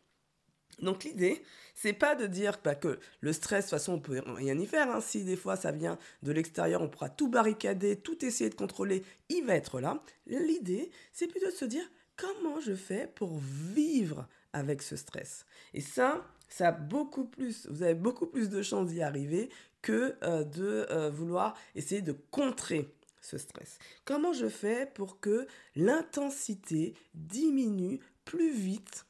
Donc 0.79 1.03
l'idée, 1.03 1.43
c'est 1.75 1.93
pas 1.93 2.15
de 2.15 2.27
dire 2.27 2.60
bah, 2.63 2.75
que 2.75 3.00
le 3.22 3.34
stress, 3.34 3.65
de 3.65 3.69
toute 3.69 3.79
façon, 3.79 3.93
on 3.93 4.00
peut 4.00 4.22
rien 4.25 4.57
y 4.57 4.65
faire. 4.65 4.89
Hein. 4.89 5.01
Si 5.01 5.24
des 5.24 5.36
fois 5.36 5.55
ça 5.55 5.72
vient 5.72 5.98
de 6.24 6.31
l'extérieur, 6.31 6.81
on 6.81 6.89
pourra 6.89 7.10
tout 7.10 7.29
barricader, 7.29 7.96
tout 7.96 8.24
essayer 8.24 8.50
de 8.50 8.55
contrôler, 8.55 9.03
il 9.29 9.43
va 9.46 9.55
être 9.55 9.79
là. 9.79 10.01
L'idée, 10.27 10.91
c'est 11.13 11.27
plutôt 11.27 11.48
de 11.48 11.51
se 11.51 11.65
dire 11.65 11.84
comment 12.15 12.60
je 12.60 12.74
fais 12.74 13.12
pour 13.15 13.39
vivre 13.39 14.27
avec 14.53 14.81
ce 14.81 14.96
stress? 14.96 15.46
Et 15.74 15.81
ça, 15.81 16.25
ça 16.50 16.72
beaucoup 16.72 17.25
plus, 17.25 17.67
vous 17.69 17.84
avez 17.84 17.96
beaucoup 17.96 18.27
plus 18.27 18.50
de 18.50 18.62
chances 18.62 18.89
d'y 18.89 19.01
arriver 19.01 19.50
que 19.81 20.15
euh, 20.24 20.43
de 20.43 20.88
euh, 20.89 21.10
vouloir 21.10 21.55
essayer 21.75 22.01
de 22.01 22.13
contrer 22.31 22.93
ce 23.22 23.38
stress. 23.38 23.77
Comment 24.05 24.34
je 24.34 24.48
fais 24.48 24.86
pour 24.86 25.19
que 25.19 25.48
l'intensité 25.75 26.93
diminue 27.13 28.00
plus 28.25 28.51
vite 28.51 29.05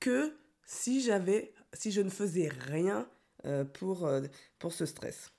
que 0.00 0.32
si 0.72 1.02
j'avais, 1.02 1.52
si 1.74 1.92
je 1.92 2.00
ne 2.00 2.08
faisais 2.08 2.48
rien 2.48 3.06
euh, 3.44 3.64
pour, 3.64 4.06
euh, 4.06 4.22
pour 4.58 4.72
ce 4.72 4.86
stress. 4.86 5.30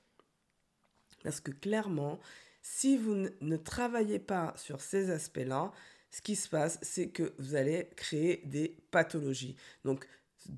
Parce 1.24 1.40
que 1.40 1.52
clairement, 1.52 2.20
si 2.62 2.98
vous 2.98 3.28
ne 3.42 3.58
travaillez 3.58 4.20
pas 4.20 4.54
sur 4.58 4.80
ces 4.80 5.10
aspects-là, 5.10 5.72
ce 6.12 6.22
qui 6.22 6.36
se 6.36 6.48
passe, 6.48 6.78
c'est 6.84 7.10
que 7.10 7.34
vous 7.40 7.56
allez 7.56 7.90
créer 7.96 8.44
des 8.46 8.78
pathologies. 8.92 9.56
Donc, 9.84 10.08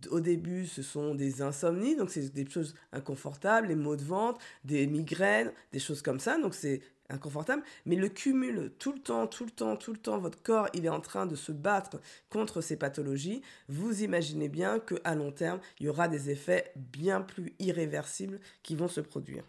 au 0.10 0.20
début, 0.20 0.67
ce 0.67 0.82
sont 0.82 1.15
des 1.15 1.41
insomnies, 1.41 1.96
donc 1.96 2.10
c'est 2.10 2.34
des 2.34 2.50
choses 2.50 2.75
inconfortables, 2.91 3.67
les 3.67 3.75
maux 3.75 3.96
de 3.96 4.03
ventre, 4.03 4.39
des 4.65 4.88
migraines, 4.88 5.53
des 5.72 5.79
choses 5.79 6.01
comme 6.01 6.20
ça. 6.20 6.38
Donc, 6.38 6.53
c'est 6.53 6.82
inconfortable, 7.10 7.64
mais 7.86 7.96
le 7.96 8.10
cumul 8.10 8.72
tout 8.80 8.92
le 8.92 9.00
temps, 9.00 9.28
tout 9.28 9.46
le 9.46 9.52
temps, 9.52 9.76
tout 9.76 9.92
le 9.92 9.98
temps, 9.98 10.18
votre 10.18 10.42
corps, 10.42 10.68
il 10.74 10.86
est 10.86 10.90
en 10.90 11.02
train 11.02 11.26
de 11.26 11.36
se 11.36 11.52
battre 11.52 12.00
contre 12.30 12.62
ces 12.62 12.78
pathologies, 12.78 13.42
vous 13.70 14.04
imaginez 14.04 14.50
bien 14.50 14.80
qu'à 14.80 15.16
long 15.16 15.32
terme, 15.32 15.60
il 15.80 15.86
y 15.86 15.90
aura 15.90 16.08
des 16.08 16.30
effets 16.30 16.72
bien 16.76 17.22
plus 17.22 17.54
irréversibles 17.60 18.40
qui 18.64 18.76
vont 18.76 18.88
se 18.88 19.02
produire. 19.02 19.44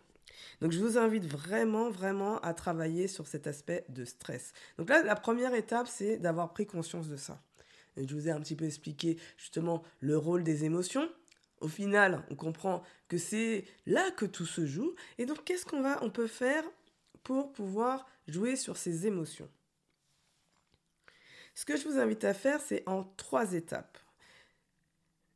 Donc 0.60 0.72
je 0.72 0.80
vous 0.80 0.98
invite 0.98 1.26
vraiment, 1.26 1.90
vraiment 1.90 2.38
à 2.40 2.54
travailler 2.54 3.08
sur 3.08 3.26
cet 3.26 3.46
aspect 3.46 3.84
de 3.88 4.04
stress. 4.04 4.52
Donc 4.78 4.88
là, 4.88 5.02
la 5.02 5.16
première 5.16 5.54
étape, 5.54 5.88
c'est 5.88 6.18
d'avoir 6.18 6.52
pris 6.52 6.66
conscience 6.66 7.08
de 7.08 7.16
ça. 7.16 7.40
Je 7.96 8.14
vous 8.14 8.28
ai 8.28 8.30
un 8.30 8.40
petit 8.40 8.54
peu 8.54 8.66
expliqué 8.66 9.16
justement 9.38 9.82
le 10.00 10.16
rôle 10.18 10.44
des 10.44 10.64
émotions. 10.64 11.08
Au 11.60 11.68
final, 11.68 12.22
on 12.30 12.34
comprend 12.34 12.82
que 13.08 13.16
c'est 13.16 13.64
là 13.86 14.10
que 14.10 14.26
tout 14.26 14.44
se 14.44 14.66
joue. 14.66 14.94
Et 15.16 15.24
donc, 15.24 15.44
qu'est-ce 15.44 15.64
qu'on 15.64 15.80
va, 15.80 15.98
on 16.02 16.10
peut 16.10 16.26
faire 16.26 16.64
pour 17.26 17.52
pouvoir 17.52 18.06
jouer 18.28 18.54
sur 18.54 18.76
ces 18.76 19.08
émotions. 19.08 19.50
Ce 21.56 21.64
que 21.64 21.76
je 21.76 21.88
vous 21.88 21.98
invite 21.98 22.22
à 22.22 22.34
faire, 22.34 22.60
c'est 22.60 22.84
en 22.86 23.02
trois 23.16 23.54
étapes. 23.54 23.98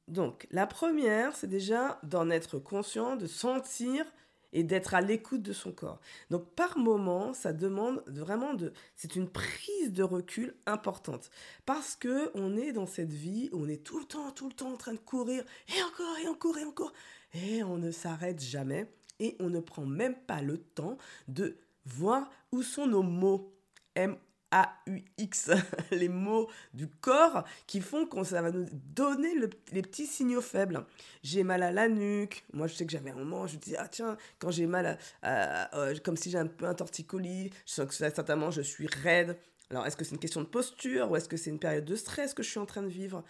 Donc, 0.07 0.47
la 0.53 0.69
première, 0.69 1.35
c'est 1.35 1.49
déjà 1.49 1.99
d'en 2.05 2.31
être 2.31 2.61
conscient, 2.61 3.17
de 3.17 3.27
sentir 3.27 4.07
et 4.53 4.63
d'être 4.63 4.95
à 4.95 5.01
l'écoute 5.01 5.43
de 5.43 5.53
son 5.53 5.73
corps. 5.73 6.01
Donc 6.31 6.55
par 6.55 6.79
moment, 6.79 7.35
ça 7.35 7.53
demande 7.53 8.05
vraiment 8.07 8.55
de 8.55 8.73
c'est 8.95 9.17
une 9.17 9.29
prise 9.29 9.93
de 9.93 10.05
recul 10.05 10.55
importante. 10.67 11.31
Parce 11.67 11.97
que 11.97 12.31
on 12.35 12.57
est 12.57 12.73
dans 12.73 12.87
cette 12.87 13.13
vie 13.13 13.49
où 13.53 13.65
on 13.65 13.69
est 13.69 13.83
tout 13.83 13.99
le 13.99 14.05
temps 14.05 14.31
tout 14.31 14.49
le 14.49 14.55
temps 14.55 14.73
en 14.73 14.77
train 14.77 14.95
de 14.95 14.99
courir. 14.99 15.45
Et 15.77 15.83
encore 15.83 16.19
et 16.23 16.29
encore 16.29 16.59
et 16.59 16.65
encore. 16.65 16.93
Et 17.35 17.65
on 17.65 17.79
ne 17.79 17.91
s'arrête 17.91 18.41
jamais. 18.41 18.93
Et 19.21 19.37
on 19.39 19.51
ne 19.51 19.61
prend 19.61 19.87
même 19.87 20.17
pas 20.17 20.41
le 20.41 20.59
temps 20.59 20.97
de 21.29 21.57
voir 21.85 22.31
où 22.53 22.63
sont 22.63 22.87
nos 22.87 23.03
mots 23.03 23.55
M 23.95 24.17
a-U-X, 24.51 25.51
les 25.91 26.09
mots 26.09 26.49
du 26.75 26.89
corps 26.89 27.45
qui 27.67 27.81
font 27.81 28.07
qu'on 28.07 28.25
ça 28.25 28.43
va 28.43 28.51
nous 28.51 28.67
donner 28.73 29.35
les 29.73 29.83
petits 29.83 30.07
signaux 30.07 30.41
faibles. 30.41 30.85
J'ai 31.23 31.45
mal 31.45 31.63
à 31.63 31.71
la 31.71 31.89
nuque. 31.89 32.45
Moi, 32.53 32.67
je 32.67 32.75
sais 32.75 32.87
que 32.87 32.93
j'avais 32.93 33.11
un 33.11 33.17
moment, 33.17 33.47
je 33.47 33.57
me 33.57 33.61
dis, 33.61 33.77
ah 33.77 33.89
tiens, 33.89 34.17
quand 34.39 34.51
j'ai 34.51 34.67
mal, 34.67 34.99
à, 35.23 35.77
euh, 35.79 35.95
comme 36.05 36.17
si 36.17 36.31
j'ai 36.31 36.39
un 36.39 36.47
peu 36.47 36.67
un 36.67 36.75
torticolis, 36.75 37.51
je 37.67 37.73
sens 37.73 37.87
que 37.87 37.95
certainement 37.95 38.51
je 38.51 38.63
suis 38.63 38.89
raide. 38.89 39.37
Alors, 39.71 39.87
est-ce 39.87 39.97
que 39.97 40.05
c'est 40.05 40.13
une 40.13 40.21
question 40.21 40.41
de 40.41 40.47
posture 40.47 41.11
ou 41.11 41.17
est-ce 41.17 41.29
que 41.29 41.37
c'est 41.37 41.51
une 41.51 41.61
période 41.61 41.85
de 41.85 41.95
stress 41.95 42.35
que 42.35 42.43
je 42.43 42.51
suis 42.51 42.59
en 42.59 42.67
train 42.67 42.83
de 42.83 42.89
vivre? 42.89 43.23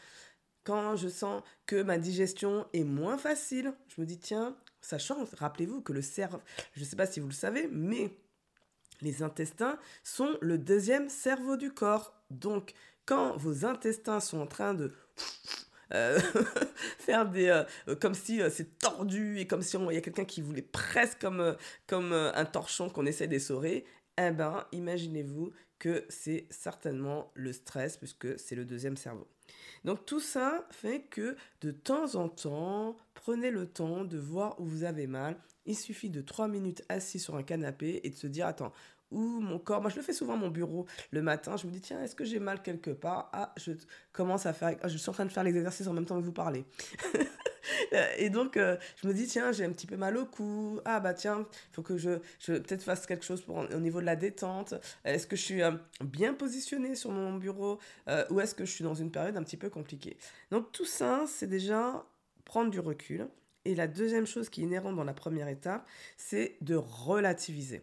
Quand 0.65 0.97
je 0.97 1.09
sens 1.09 1.43
que 1.67 1.83
ma 1.83 1.99
digestion 1.99 2.67
est 2.73 2.85
moins 2.85 3.19
facile, 3.19 3.75
je 3.89 4.01
me 4.01 4.07
dis, 4.07 4.19
tiens, 4.19 4.57
ça 4.81 4.99
change. 4.99 5.29
Rappelez-vous 5.35 5.83
que 5.83 5.93
le 5.93 6.01
cerveau, 6.01 6.41
je 6.73 6.81
ne 6.81 6.85
sais 6.87 6.97
pas 6.97 7.07
si 7.07 7.21
vous 7.21 7.29
le 7.29 7.35
savez, 7.35 7.69
mais 7.71 8.17
les 9.03 9.23
intestins 9.23 9.79
sont 10.05 10.37
le 10.41 10.59
deuxième 10.59 11.09
cerveau 11.09 11.57
du 11.57 11.73
corps. 11.73 12.15
Donc, 12.31 12.75
quand 13.07 13.37
vos 13.37 13.65
intestins 13.65 14.21
sont 14.21 14.39
en 14.39 14.47
train 14.47 14.75
de 14.75 14.93
euh, 15.95 16.21
faire 16.99 17.29
des 17.29 17.49
euh, 17.49 17.97
comme 17.97 18.15
si 18.15 18.41
euh, 18.41 18.51
c'est 18.51 18.79
tordu 18.79 19.39
et 19.39 19.47
comme 19.47 19.63
si 19.63 19.77
il 19.77 19.95
y 19.95 19.97
a 19.97 20.01
quelqu'un 20.01 20.25
qui 20.25 20.41
voulait 20.41 20.63
presque 20.63 21.21
comme 21.21 21.57
comme 21.89 22.13
un 22.13 22.45
torchon 22.45 22.89
qu'on 22.89 23.07
essaie 23.07 23.27
d'essorer 23.27 23.85
eh 24.17 24.31
ben 24.31 24.65
imaginez-vous 24.71 25.53
que 25.81 26.05
c'est 26.09 26.47
certainement 26.51 27.33
le 27.35 27.53
stress 27.53 27.97
puisque 27.97 28.39
c'est 28.39 28.55
le 28.55 28.65
deuxième 28.65 28.97
cerveau 28.97 29.27
donc 29.85 30.07
tout 30.07 30.21
ça 30.21 30.65
fait 30.71 31.01
que 31.11 31.35
de 31.63 31.73
temps 31.73 32.15
en 32.15 32.29
temps 32.29 32.97
prenez 33.23 33.51
le 33.51 33.67
temps 33.67 34.05
de 34.05 34.19
voir 34.19 34.61
où 34.61 34.65
vous 34.65 34.85
avez 34.85 35.07
mal 35.07 35.37
il 35.67 35.77
suffit 35.77 36.11
de 36.11 36.21
3 36.21 36.49
minutes 36.49 36.83
assis 36.89 37.19
sur 37.19 37.37
un 37.37 37.43
canapé 37.43 38.01
et 38.05 38.11
de 38.11 38.17
se 38.17 38.27
dire 38.27 38.47
attends, 38.47 38.73
où 39.11 39.41
mon 39.41 39.59
corps, 39.59 39.81
moi 39.81 39.91
je 39.91 39.97
le 39.97 40.03
fais 40.03 40.13
souvent 40.13 40.35
à 40.35 40.37
mon 40.37 40.49
bureau 40.49 40.87
le 41.11 41.23
matin, 41.23 41.57
je 41.57 41.67
me 41.67 41.73
dis 41.73 41.81
tiens, 41.81 42.03
est-ce 42.03 42.15
que 42.15 42.25
j'ai 42.25 42.39
mal 42.39 42.63
quelque 42.63 42.91
part? 42.91 43.29
Ah, 43.33 43.53
je 43.57 43.73
commence 44.13 44.47
à 44.47 44.53
faire, 44.53 44.77
je 44.85 44.97
suis 44.97 45.11
en 45.11 45.13
train 45.13 45.25
de 45.25 45.33
faire 45.33 45.45
l'exercice 45.45 45.87
en 45.87 45.93
même 45.93 46.07
temps 46.07 46.19
que 46.19 46.25
vous 46.25 46.33
parlez. 46.33 46.65
et 48.19 48.31
donc 48.31 48.57
euh, 48.57 48.77
je 49.03 49.09
me 49.09 49.13
dis 49.13 49.27
tiens, 49.27 49.51
j'ai 49.53 49.65
un 49.65 49.71
petit 49.71 49.87
peu 49.87 49.97
mal 49.97 50.17
au 50.17 50.27
cou. 50.27 50.81
Ah 50.85 51.01
bah 51.01 51.15
tiens, 51.15 51.41
il 51.41 51.75
faut 51.75 51.83
que 51.83 51.97
je, 51.97 52.19
je 52.39 52.53
peut-être 52.55 52.83
fasse 52.83 53.07
quelque 53.07 53.25
chose 53.25 53.43
pour, 53.43 53.59
au 53.59 53.81
niveau 53.81 54.01
de 54.01 54.07
la 54.07 54.17
détente. 54.17 54.75
Est-ce 55.05 55.27
que 55.27 55.37
je 55.37 55.43
suis 55.43 55.63
euh, 55.63 55.73
bien 56.05 56.33
positionné 56.33 56.95
sur 56.95 57.11
mon 57.11 57.35
bureau? 57.35 57.79
Euh, 58.09 58.25
ou 58.31 58.41
est-ce 58.41 58.55
que 58.55 58.65
je 58.65 58.71
suis 58.71 58.85
dans 58.85 58.95
une 58.95 59.11
période 59.11 59.37
un 59.37 59.43
petit 59.43 59.57
peu 59.57 59.71
compliquée? 59.71 60.17
Donc 60.53 60.71
tout 60.71 60.87
ça, 60.87 61.25
c'est 61.27 61.49
déjà 61.49 62.05
prendre 62.45 62.71
du 62.71 62.81
recul 62.81 63.29
et 63.65 63.75
la 63.75 63.87
deuxième 63.87 64.27
chose 64.27 64.49
qui 64.49 64.63
est 64.63 64.65
inhérente 64.65 64.97
dans 64.97 65.05
la 65.05 65.15
première 65.15 65.49
étape, 65.49 65.87
c'est 66.17 66.57
de 66.61 66.77
relativiser. 66.77 67.83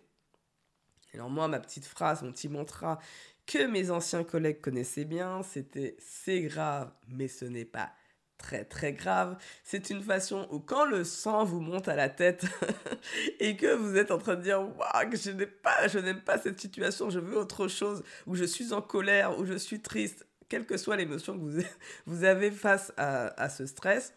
Alors 1.13 1.29
moi, 1.29 1.47
ma 1.47 1.59
petite 1.59 1.85
phrase, 1.85 2.21
mon 2.23 2.31
petit 2.31 2.49
mantra 2.49 2.99
que 3.45 3.65
mes 3.65 3.91
anciens 3.91 4.23
collègues 4.23 4.59
connaissaient 4.59 5.05
bien, 5.05 5.41
c'était 5.41 5.95
c'est 5.99 6.41
grave, 6.41 6.91
mais 7.07 7.27
ce 7.27 7.45
n'est 7.45 7.65
pas 7.65 7.91
très 8.37 8.65
très 8.65 8.93
grave. 8.93 9.37
C'est 9.63 9.89
une 9.89 10.03
façon 10.03 10.47
où 10.51 10.59
quand 10.59 10.85
le 10.85 11.03
sang 11.03 11.45
vous 11.45 11.61
monte 11.61 11.87
à 11.87 11.95
la 11.95 12.09
tête 12.09 12.45
et 13.39 13.55
que 13.55 13.73
vous 13.73 13.95
êtes 13.95 14.11
en 14.11 14.17
train 14.17 14.35
de 14.35 14.41
dire 14.41 14.59
waouh, 14.59 15.15
je 15.15 15.31
n'aime 15.31 16.21
pas, 16.21 16.35
pas 16.35 16.37
cette 16.37 16.59
situation, 16.59 17.09
je 17.09 17.19
veux 17.19 17.37
autre 17.37 17.67
chose, 17.67 18.03
ou 18.25 18.35
je 18.35 18.43
suis 18.43 18.73
en 18.73 18.81
colère, 18.81 19.39
ou 19.39 19.45
je 19.45 19.57
suis 19.57 19.81
triste, 19.81 20.27
quelle 20.49 20.65
que 20.65 20.77
soit 20.77 20.97
l'émotion 20.97 21.33
que 21.33 21.43
vous, 21.43 21.61
vous 22.05 22.23
avez 22.25 22.51
face 22.51 22.91
à 22.97 23.49
ce 23.49 23.65
stress, 23.65 24.13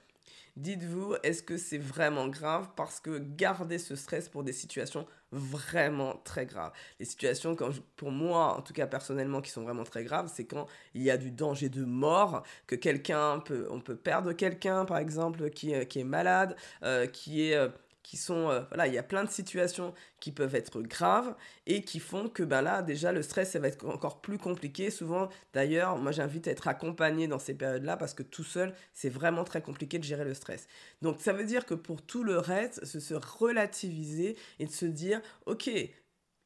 Dites-vous, 0.60 1.14
est-ce 1.22 1.42
que 1.42 1.56
c'est 1.56 1.78
vraiment 1.78 2.28
grave? 2.28 2.68
Parce 2.76 3.00
que 3.00 3.16
garder 3.18 3.78
ce 3.78 3.96
stress 3.96 4.28
pour 4.28 4.44
des 4.44 4.52
situations 4.52 5.06
vraiment 5.32 6.20
très 6.22 6.44
graves. 6.44 6.72
Les 6.98 7.06
situations, 7.06 7.56
quand 7.56 7.70
pour 7.96 8.10
moi, 8.10 8.58
en 8.58 8.60
tout 8.60 8.74
cas 8.74 8.86
personnellement, 8.86 9.40
qui 9.40 9.50
sont 9.50 9.62
vraiment 9.62 9.84
très 9.84 10.04
graves, 10.04 10.30
c'est 10.30 10.44
quand 10.44 10.66
il 10.92 11.00
y 11.00 11.10
a 11.10 11.16
du 11.16 11.30
danger 11.30 11.70
de 11.70 11.82
mort, 11.82 12.42
que 12.66 12.74
quelqu'un 12.74 13.38
peut, 13.38 13.68
on 13.70 13.80
peut 13.80 13.96
perdre 13.96 14.34
quelqu'un, 14.34 14.84
par 14.84 14.98
exemple, 14.98 15.48
qui, 15.48 15.72
qui 15.86 16.00
est 16.00 16.04
malade, 16.04 16.54
euh, 16.82 17.06
qui 17.06 17.50
est... 17.50 17.70
Qui 18.02 18.16
sont 18.16 18.50
euh, 18.50 18.62
voilà 18.70 18.86
il 18.86 18.94
y 18.94 18.98
a 18.98 19.02
plein 19.02 19.24
de 19.24 19.30
situations 19.30 19.94
qui 20.20 20.32
peuvent 20.32 20.54
être 20.54 20.80
graves 20.82 21.34
et 21.66 21.82
qui 21.82 22.00
font 22.00 22.28
que 22.28 22.42
ben 22.42 22.62
là 22.62 22.82
déjà 22.82 23.12
le 23.12 23.22
stress 23.22 23.50
ça 23.52 23.58
va 23.58 23.68
être 23.68 23.86
encore 23.86 24.20
plus 24.20 24.38
compliqué. 24.38 24.90
Souvent 24.90 25.28
d'ailleurs 25.52 25.96
moi 25.98 26.10
j'invite 26.10 26.48
à 26.48 26.50
être 26.50 26.66
accompagné 26.68 27.28
dans 27.28 27.38
ces 27.38 27.54
périodes 27.54 27.84
là 27.84 27.96
parce 27.96 28.14
que 28.14 28.22
tout 28.22 28.44
seul 28.44 28.74
c'est 28.94 29.10
vraiment 29.10 29.44
très 29.44 29.62
compliqué 29.62 29.98
de 29.98 30.04
gérer 30.04 30.24
le 30.24 30.34
stress. 30.34 30.66
Donc 31.02 31.20
ça 31.20 31.32
veut 31.32 31.44
dire 31.44 31.66
que 31.66 31.74
pour 31.74 32.02
tout 32.02 32.24
le 32.24 32.38
reste 32.38 32.84
se 32.84 33.00
se 33.00 33.14
relativiser 33.14 34.36
et 34.58 34.66
de 34.66 34.72
se 34.72 34.86
dire 34.86 35.20
ok 35.46 35.70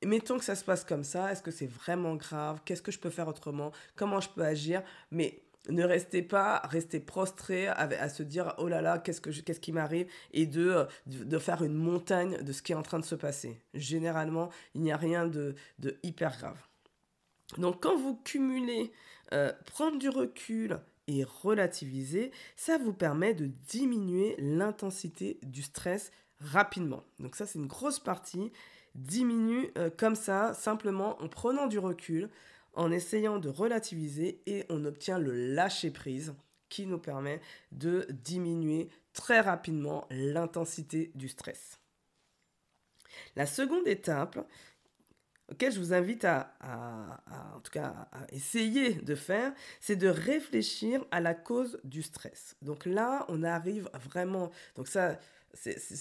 mettons 0.05 0.39
que 0.39 0.45
ça 0.45 0.55
se 0.57 0.65
passe 0.65 0.85
comme 0.85 1.05
ça. 1.05 1.33
Est-ce 1.33 1.43
que 1.43 1.51
c'est 1.51 1.67
vraiment 1.67 2.17
grave? 2.17 2.61
Qu'est-ce 2.65 2.83
que 2.83 2.93
je 2.93 2.99
peux 2.99 3.11
faire 3.11 3.29
autrement? 3.29 3.73
Comment 3.97 4.21
je 4.21 4.29
peux 4.29 4.45
agir? 4.45 4.83
Mais 5.11 5.43
ne 5.69 5.85
restez 5.85 6.23
pas, 6.23 6.61
restez 6.65 7.01
prostré 7.01 7.69
à, 7.69 8.09
se 8.09 8.23
dire 8.23 8.55
oh 8.59 8.69
là 8.69 8.83
là, 8.83 8.99
qu'est-ce, 8.99 9.21
que 9.21 9.31
qu'est-ce 9.31 9.61
qui 9.61 9.73
m'arrive 9.73 10.07
et 10.33 10.47
de, 10.47 10.87
de, 11.07 11.39
faire 11.39 11.63
une 11.63 11.75
montagne 11.75 12.43
de 12.43 12.53
ce 12.53 12.63
qui 12.63 12.73
est 12.73 12.77
en 12.77 12.83
train 12.83 12.99
de 12.99 13.05
se 13.05 13.15
passer. 13.15 13.61
Généralement, 13.73 14.51
il 14.75 14.83
n'y 14.83 14.93
a 14.93 14.97
rien 14.97 15.27
de, 15.27 15.55
de 15.79 15.97
hyper 16.03 16.37
grave. 16.37 16.59
Donc 17.59 17.83
quand 17.83 17.97
vous 17.97 18.17
cumulez 18.17 18.93
euh, 19.33 19.53
prendre 19.67 19.99
du 19.99 20.09
recul 20.09 20.81
et 21.07 21.25
relativiser, 21.25 22.31
ça 22.57 22.79
vous 22.79 22.93
permet 22.93 23.35
de 23.35 23.47
diminuer 23.47 24.35
l'intensité 24.39 25.39
du 25.43 25.63
stress 25.63 26.11
rapidement. 26.41 27.05
Donc 27.21 27.37
ça 27.37 27.47
c'est 27.47 27.59
une 27.59 27.67
grosse 27.67 28.01
partie. 28.01 28.53
Diminue 28.95 29.71
euh, 29.77 29.91
comme 29.91 30.15
ça, 30.15 30.55
simplement 30.55 31.21
en 31.21 31.29
prenant 31.29 31.67
du 31.67 31.79
recul, 31.79 32.31
en 32.75 32.91
essayant 32.91 33.39
de 33.39 33.49
relativiser 33.49 34.41
et 34.47 34.65
on 34.69 34.85
obtient 34.85 35.19
le 35.19 35.55
lâcher-prise 35.55 36.35
qui 36.69 36.87
nous 36.87 36.99
permet 36.99 37.41
de 37.73 38.07
diminuer 38.11 38.89
très 39.13 39.41
rapidement 39.41 40.07
l'intensité 40.11 41.13
du 41.15 41.29
stress. 41.29 41.79
La 43.37 43.47
seconde 43.47 43.87
étape, 43.87 44.45
auquel 45.51 45.73
je 45.73 45.79
vous 45.79 45.93
invite 45.93 46.25
à, 46.25 46.57
en 47.55 47.61
tout 47.61 47.71
cas, 47.71 48.09
à 48.13 48.27
essayer 48.33 48.95
de 48.95 49.15
faire, 49.15 49.53
c'est 49.81 49.97
de 49.97 50.09
réfléchir 50.09 51.05
à 51.11 51.21
la 51.21 51.35
cause 51.35 51.79
du 51.85 52.03
stress. 52.03 52.57
Donc 52.63 52.87
là, 52.87 53.25
on 53.29 53.43
arrive 53.43 53.89
vraiment, 53.95 54.51
donc 54.75 54.89
ça, 54.89 55.19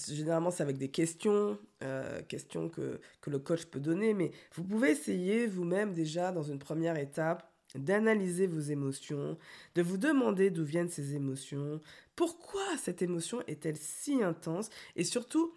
généralement, 0.08 0.50
c'est 0.50 0.62
avec 0.62 0.78
des 0.78 0.90
questions, 0.90 1.58
euh, 1.82 2.22
questions 2.22 2.68
que, 2.68 3.00
que 3.20 3.30
le 3.30 3.38
coach 3.38 3.66
peut 3.66 3.80
donner, 3.80 4.14
mais 4.14 4.32
vous 4.54 4.64
pouvez 4.64 4.90
essayer 4.90 5.46
vous-même 5.46 5.92
déjà 5.92 6.32
dans 6.32 6.42
une 6.42 6.58
première 6.58 6.98
étape 6.98 7.50
d'analyser 7.74 8.46
vos 8.46 8.60
émotions, 8.60 9.36
de 9.74 9.82
vous 9.82 9.96
demander 9.96 10.50
d'où 10.50 10.64
viennent 10.64 10.90
ces 10.90 11.14
émotions, 11.14 11.80
pourquoi 12.14 12.64
cette 12.80 13.02
émotion 13.02 13.42
est-elle 13.48 13.76
si 13.76 14.22
intense, 14.22 14.70
et 14.94 15.04
surtout, 15.04 15.52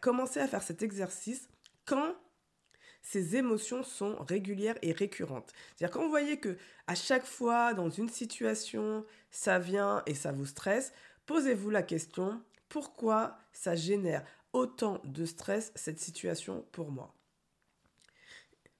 commencer 0.00 0.40
à 0.40 0.48
faire 0.48 0.62
cet 0.62 0.82
exercice 0.82 1.48
quand 1.84 2.14
ces 3.02 3.36
émotions 3.36 3.82
sont 3.82 4.16
régulières 4.26 4.78
et 4.80 4.92
récurrentes. 4.92 5.52
C'est-à-dire 5.76 5.92
quand 5.94 6.02
vous 6.02 6.10
voyez 6.10 6.38
que 6.38 6.56
à 6.86 6.94
chaque 6.94 7.26
fois 7.26 7.74
dans 7.74 7.90
une 7.90 8.08
situation, 8.08 9.04
ça 9.30 9.58
vient 9.58 10.02
et 10.06 10.14
ça 10.14 10.32
vous 10.32 10.46
stresse, 10.46 10.92
Posez-vous 11.26 11.70
la 11.70 11.82
question, 11.82 12.42
pourquoi 12.68 13.38
ça 13.52 13.74
génère 13.74 14.24
autant 14.52 15.00
de 15.04 15.24
stress 15.24 15.72
cette 15.74 15.98
situation 15.98 16.66
pour 16.72 16.90
moi? 16.90 17.14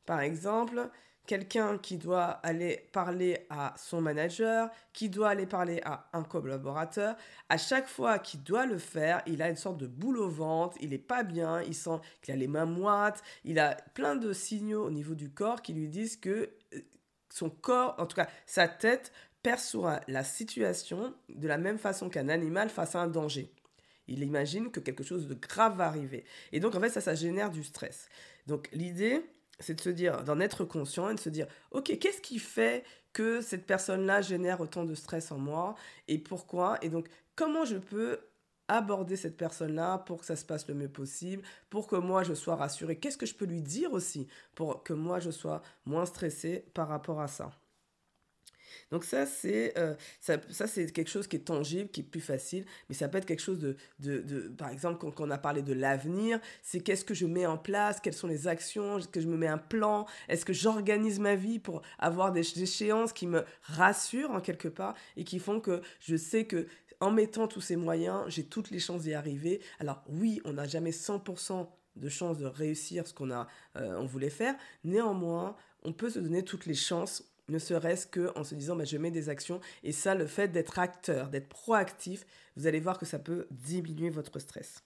Par 0.05 0.21
exemple, 0.21 0.91
quelqu'un 1.27 1.79
qui 1.79 1.97
doit 1.97 2.25
aller 2.25 2.89
parler 2.93 3.47
à 3.49 3.75
son 3.79 4.01
manager, 4.01 4.71
qui 4.93 5.09
doit 5.09 5.31
aller 5.31 5.47
parler 5.47 5.81
à 5.85 6.09
un 6.13 6.23
collaborateur, 6.23 7.17
à 7.49 7.57
chaque 7.57 7.89
fois 7.89 8.19
qu'il 8.19 8.43
doit 8.43 8.67
le 8.67 8.79
faire, 8.79 9.23
il 9.27 9.41
a 9.41 9.49
une 9.49 9.57
sorte 9.57 9.79
de 9.79 9.87
boule 9.87 10.19
au 10.19 10.29
ventre, 10.29 10.77
il 10.81 10.91
n'est 10.91 10.99
pas 10.99 11.23
bien, 11.23 11.63
il 11.63 11.75
sent 11.75 11.99
qu'il 12.21 12.35
a 12.35 12.37
les 12.37 12.49
mains 12.49 12.67
moites, 12.67 13.23
il 13.45 13.59
a 13.59 13.75
plein 13.95 14.17
de 14.17 14.33
signaux 14.33 14.85
au 14.85 14.91
niveau 14.91 15.15
du 15.15 15.31
corps 15.31 15.63
qui 15.63 15.73
lui 15.73 15.89
disent 15.89 16.17
que 16.17 16.51
euh, 16.75 16.81
son 17.31 17.49
corps, 17.49 17.95
en 17.99 18.07
tout 18.07 18.17
cas 18.17 18.29
sa 18.47 18.69
tête, 18.69 19.13
perçoit 19.45 20.01
la 20.09 20.25
situation 20.25 21.15
de 21.29 21.47
la 21.47 21.59
même 21.59 21.79
façon 21.79 22.09
qu'un 22.09 22.31
animal 22.31 22.71
face 22.71 22.97
à 22.97 23.03
un 23.03 23.09
danger. 23.09 23.53
Il 24.09 24.23
imagine 24.23 24.71
que 24.71 24.81
quelque 24.81 25.05
chose 25.05 25.29
de 25.29 25.35
grave 25.35 25.77
va 25.77 25.87
arriver. 25.87 26.25
Et 26.51 26.61
donc, 26.61 26.75
en 26.75 26.81
fait, 26.81 26.89
ça, 26.89 27.03
ça 27.03 27.15
génère 27.15 27.51
du 27.51 27.63
stress. 27.63 28.09
Donc, 28.47 28.71
l'idée, 28.73 29.23
c'est 29.61 29.75
de 29.75 29.81
se 29.83 29.91
dire, 29.91 30.25
d'en 30.25 30.41
être 30.41 30.65
conscient 30.65 31.11
et 31.11 31.15
de 31.15 31.21
se 31.21 31.29
dire, 31.29 31.47
ok, 31.73 31.99
qu'est-ce 31.99 32.23
qui 32.23 32.39
fait 32.39 32.85
que 33.13 33.43
cette 33.43 33.67
personne-là 33.67 34.23
génère 34.23 34.61
autant 34.63 34.85
de 34.85 34.95
stress 34.95 35.31
en 35.31 35.39
moi 35.39 35.75
et 36.09 36.19
pourquoi? 36.19 36.79
Et 36.83 36.89
donc, 36.89 37.09
comment 37.37 37.67
je 37.67 37.77
peux 37.77 38.21
aborder 38.69 39.17
cette 39.17 39.37
personne-là 39.37 39.99
pour 39.99 40.21
que 40.21 40.27
ça 40.27 40.37
se 40.37 40.45
passe 40.47 40.67
le 40.69 40.75
mieux 40.75 40.89
possible, 40.89 41.43
pour 41.69 41.87
que 41.87 41.97
moi 41.97 42.23
je 42.25 42.33
sois 42.33 42.57
rassurée? 42.57 42.99
Qu'est-ce 42.99 43.19
que 43.19 43.27
je 43.27 43.35
peux 43.35 43.45
lui 43.45 43.61
dire 43.61 43.93
aussi 43.93 44.27
pour 44.55 44.83
que 44.83 44.95
moi 44.95 45.21
je 45.21 45.31
sois 45.31 45.63
moins 45.85 46.07
stressée 46.07 46.65
par 46.73 46.89
rapport 46.89 47.21
à 47.21 47.29
ça? 47.29 47.53
Donc 48.91 49.05
ça, 49.05 49.27
c'est 49.27 49.77
euh, 49.79 49.95
ça, 50.21 50.67
c'est 50.67 50.91
quelque 50.93 51.11
chose 51.11 51.27
qui 51.27 51.37
est 51.37 51.41
tangible, 51.41 51.91
qui 51.91 52.01
est 52.01 52.05
plus 52.05 52.21
facile, 52.21 52.65
mais 52.89 52.95
ça 52.95 53.09
peut 53.09 53.19
être 53.19 53.27
quelque 53.27 53.43
chose 53.43 53.59
de, 53.59 53.77
de, 54.01 54.21
de 54.21 54.41
par 54.49 54.71
exemple, 54.71 54.99
quand, 54.99 55.21
on 55.21 55.31
a 55.31 55.39
parlé 55.39 55.63
de 55.63 55.73
l'avenir, 55.73 56.41
c'est 56.63 56.81
qu'est-ce 56.81 57.05
que 57.05 57.15
je 57.15 57.27
mets 57.27 57.47
en 57.47 57.59
place, 57.59 58.01
quelles 58.01 58.15
sont 58.15 58.29
les 58.29 58.49
actions, 58.49 58.99
est-ce 58.99 59.09
que 59.09 59.21
je 59.21 59.29
me 59.29 59.37
mets 59.37 59.47
un 59.47 59.59
plan, 59.59 60.07
est-ce 60.29 60.45
que 60.45 60.53
j'organise 60.53 61.19
ma 61.19 61.35
vie 61.35 61.59
pour 61.59 61.83
avoir 61.99 62.33
des 62.33 62.63
échéances 62.63 63.13
qui 63.13 63.27
me 63.27 63.45
rassurent 63.63 64.31
en 64.31 64.41
quelque 64.41 64.69
part 64.69 64.95
et 65.17 65.25
qui 65.25 65.39
font 65.39 65.61
que 65.61 65.83
je 66.01 66.17
sais 66.17 66.45
que 66.47 66.67
en 67.01 67.11
mettant 67.11 67.49
tous 67.49 67.61
ces 67.61 67.77
moyens, 67.77 68.25
j'ai 68.29 68.45
toutes 68.45 68.71
les 68.71 68.79
chances 68.79 69.03
d'y 69.03 69.15
arriver. 69.15 69.61
Alors 69.79 70.03
oui, 70.09 70.41
on 70.45 70.55
n'a 70.55 70.67
jamais 70.67 70.91
100% 70.91 71.69
de 71.97 72.09
chances 72.09 72.39
de 72.39 72.47
réussir 72.47 73.07
ce 73.07 73.15
qu'on 73.15 73.31
euh, 73.31 74.01
voulait 74.03 74.31
faire. 74.31 74.55
Néanmoins, 74.85 75.57
on 75.83 75.93
peut 75.93 76.11
se 76.11 76.19
donner 76.19 76.45
toutes 76.45 76.67
les 76.67 76.75
chances 76.75 77.23
ne 77.49 77.59
serait-ce 77.59 78.07
qu'en 78.07 78.45
se 78.45 78.55
disant 78.55 78.77
bah, 78.77 78.85
je 78.85 78.97
mets 78.97 79.11
des 79.11 79.29
actions. 79.29 79.61
Et 79.83 79.93
ça, 79.93 80.15
le 80.15 80.27
fait 80.27 80.49
d'être 80.49 80.79
acteur, 80.79 81.29
d'être 81.29 81.49
proactif, 81.49 82.27
vous 82.57 82.67
allez 82.67 82.81
voir 82.81 82.99
que 82.99 83.07
ça 83.07 83.19
peut 83.19 83.47
diminuer 83.51 84.11
votre 84.11 84.39
stress. 84.39 84.83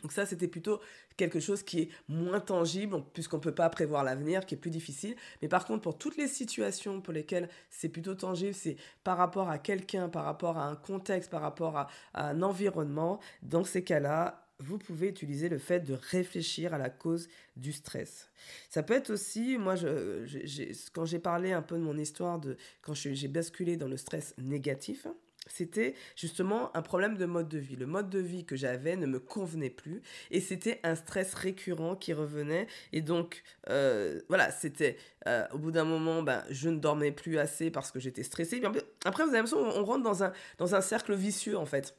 Donc 0.00 0.12
ça, 0.12 0.24
c'était 0.24 0.48
plutôt 0.48 0.80
quelque 1.18 1.38
chose 1.38 1.62
qui 1.62 1.80
est 1.80 1.88
moins 2.08 2.40
tangible, 2.40 3.02
puisqu'on 3.12 3.36
ne 3.36 3.42
peut 3.42 3.54
pas 3.54 3.68
prévoir 3.68 4.04
l'avenir, 4.04 4.46
qui 4.46 4.54
est 4.54 4.58
plus 4.58 4.70
difficile. 4.70 5.16
Mais 5.42 5.48
par 5.48 5.66
contre, 5.66 5.82
pour 5.82 5.98
toutes 5.98 6.16
les 6.16 6.28
situations 6.28 7.02
pour 7.02 7.12
lesquelles 7.12 7.50
c'est 7.68 7.90
plutôt 7.90 8.14
tangible, 8.14 8.54
c'est 8.54 8.76
par 9.04 9.18
rapport 9.18 9.50
à 9.50 9.58
quelqu'un, 9.58 10.08
par 10.08 10.24
rapport 10.24 10.56
à 10.56 10.66
un 10.66 10.76
contexte, 10.76 11.30
par 11.30 11.42
rapport 11.42 11.76
à 11.76 11.88
un 12.14 12.42
environnement, 12.42 13.20
dans 13.42 13.64
ces 13.64 13.84
cas-là, 13.84 14.46
vous 14.62 14.78
pouvez 14.78 15.08
utiliser 15.08 15.48
le 15.48 15.58
fait 15.58 15.80
de 15.80 15.94
réfléchir 16.10 16.74
à 16.74 16.78
la 16.78 16.90
cause 16.90 17.28
du 17.56 17.72
stress. 17.72 18.30
Ça 18.68 18.82
peut 18.82 18.94
être 18.94 19.10
aussi, 19.10 19.58
moi, 19.58 19.74
quand 20.92 21.04
j'ai 21.04 21.18
parlé 21.18 21.52
un 21.52 21.62
peu 21.62 21.76
de 21.76 21.82
mon 21.82 21.96
histoire, 21.96 22.40
quand 22.80 22.94
j'ai 22.94 23.28
basculé 23.28 23.76
dans 23.76 23.88
le 23.88 23.96
stress 23.96 24.34
négatif, 24.38 25.06
c'était 25.48 25.94
justement 26.16 26.74
un 26.76 26.82
problème 26.82 27.16
de 27.16 27.26
mode 27.26 27.48
de 27.48 27.58
vie. 27.58 27.76
Le 27.76 27.86
mode 27.86 28.10
de 28.10 28.18
vie 28.18 28.44
que 28.44 28.56
j'avais 28.56 28.96
ne 28.96 29.06
me 29.06 29.18
convenait 29.18 29.70
plus 29.70 30.02
et 30.30 30.40
c'était 30.40 30.80
un 30.84 30.94
stress 30.94 31.34
récurrent 31.34 31.96
qui 31.96 32.12
revenait. 32.12 32.66
Et 32.92 33.00
donc, 33.00 33.42
euh, 33.68 34.20
voilà, 34.28 34.50
c'était 34.50 34.96
euh, 35.26 35.46
au 35.52 35.58
bout 35.58 35.72
d'un 35.72 35.84
moment, 35.84 36.22
ben, 36.22 36.44
je 36.50 36.68
ne 36.68 36.78
dormais 36.78 37.12
plus 37.12 37.38
assez 37.38 37.70
parce 37.70 37.90
que 37.90 37.98
j'étais 37.98 38.22
stressée. 38.22 38.62
Après, 39.04 39.24
vous 39.24 39.30
avez 39.30 39.38
l'impression 39.38 39.58
on 39.58 39.84
rentre 39.84 40.04
dans 40.04 40.22
un, 40.22 40.32
dans 40.58 40.74
un 40.74 40.80
cercle 40.80 41.14
vicieux 41.14 41.56
en 41.56 41.66
fait 41.66 41.96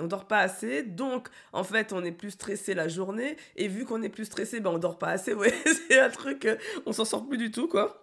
on 0.00 0.06
dort 0.06 0.26
pas 0.26 0.38
assez, 0.38 0.82
donc 0.82 1.28
en 1.52 1.64
fait 1.64 1.92
on 1.92 2.04
est 2.04 2.12
plus 2.12 2.32
stressé 2.32 2.74
la 2.74 2.88
journée 2.88 3.36
et 3.56 3.68
vu 3.68 3.84
qu'on 3.84 4.02
est 4.02 4.08
plus 4.08 4.26
stressé, 4.26 4.60
ben 4.60 4.70
on 4.70 4.78
dort 4.78 4.98
pas 4.98 5.08
assez. 5.08 5.32
Ouais, 5.42 5.52
c'est 5.88 5.98
un 5.98 6.10
truc, 6.10 6.44
euh, 6.44 6.56
on 6.86 6.92
s'en 6.92 7.04
sort 7.04 7.26
plus 7.26 7.38
du 7.38 7.50
tout 7.50 7.66
quoi. 7.66 8.01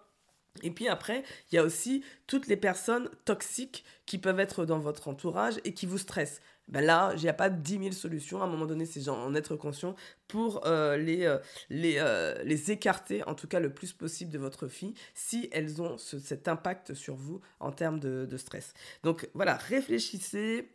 Et 0.64 0.72
puis 0.72 0.88
après, 0.88 1.24
il 1.52 1.56
y 1.56 1.58
a 1.58 1.64
aussi 1.64 2.04
toutes 2.28 2.48
les 2.48 2.58
personnes 2.58 3.10
toxiques 3.26 3.86
qui 4.06 4.18
peuvent 4.18 4.40
être 4.40 4.66
dans 4.66 4.80
votre 4.80 5.08
entourage 5.08 5.56
et 5.64 5.74
qui 5.74 5.86
vous 5.86 5.98
stressent. 5.98 6.42
Ben 6.68 6.86
là, 6.86 7.14
il 7.16 7.24
n'y 7.24 7.30
a 7.30 7.34
pas 7.34 7.50
10 7.50 7.80
000 7.80 7.92
solutions. 7.92 8.42
À 8.42 8.46
un 8.46 8.48
moment 8.48 8.68
donné, 8.68 8.86
c'est 8.86 9.10
en 9.10 9.34
être 9.34 9.56
conscient 9.56 9.96
pour 10.28 10.66
euh, 10.68 10.98
les, 10.98 11.26
euh, 11.26 11.40
les, 11.70 11.96
euh, 11.98 12.36
les 12.44 12.72
écarter, 12.72 13.24
en 13.24 13.34
tout 13.34 13.48
cas 13.48 13.60
le 13.60 13.74
plus 13.74 13.92
possible 13.92 14.32
de 14.32 14.38
votre 14.38 14.68
fille, 14.68 14.94
si 15.16 15.50
elles 15.52 15.82
ont 15.82 15.98
cet 15.98 16.48
impact 16.48 16.94
sur 16.94 17.16
vous 17.16 17.42
en 17.60 17.72
termes 17.72 18.00
de, 18.00 18.28
de 18.30 18.38
stress. 18.38 18.74
Donc 19.04 19.30
voilà, 19.34 19.56
réfléchissez, 19.56 20.70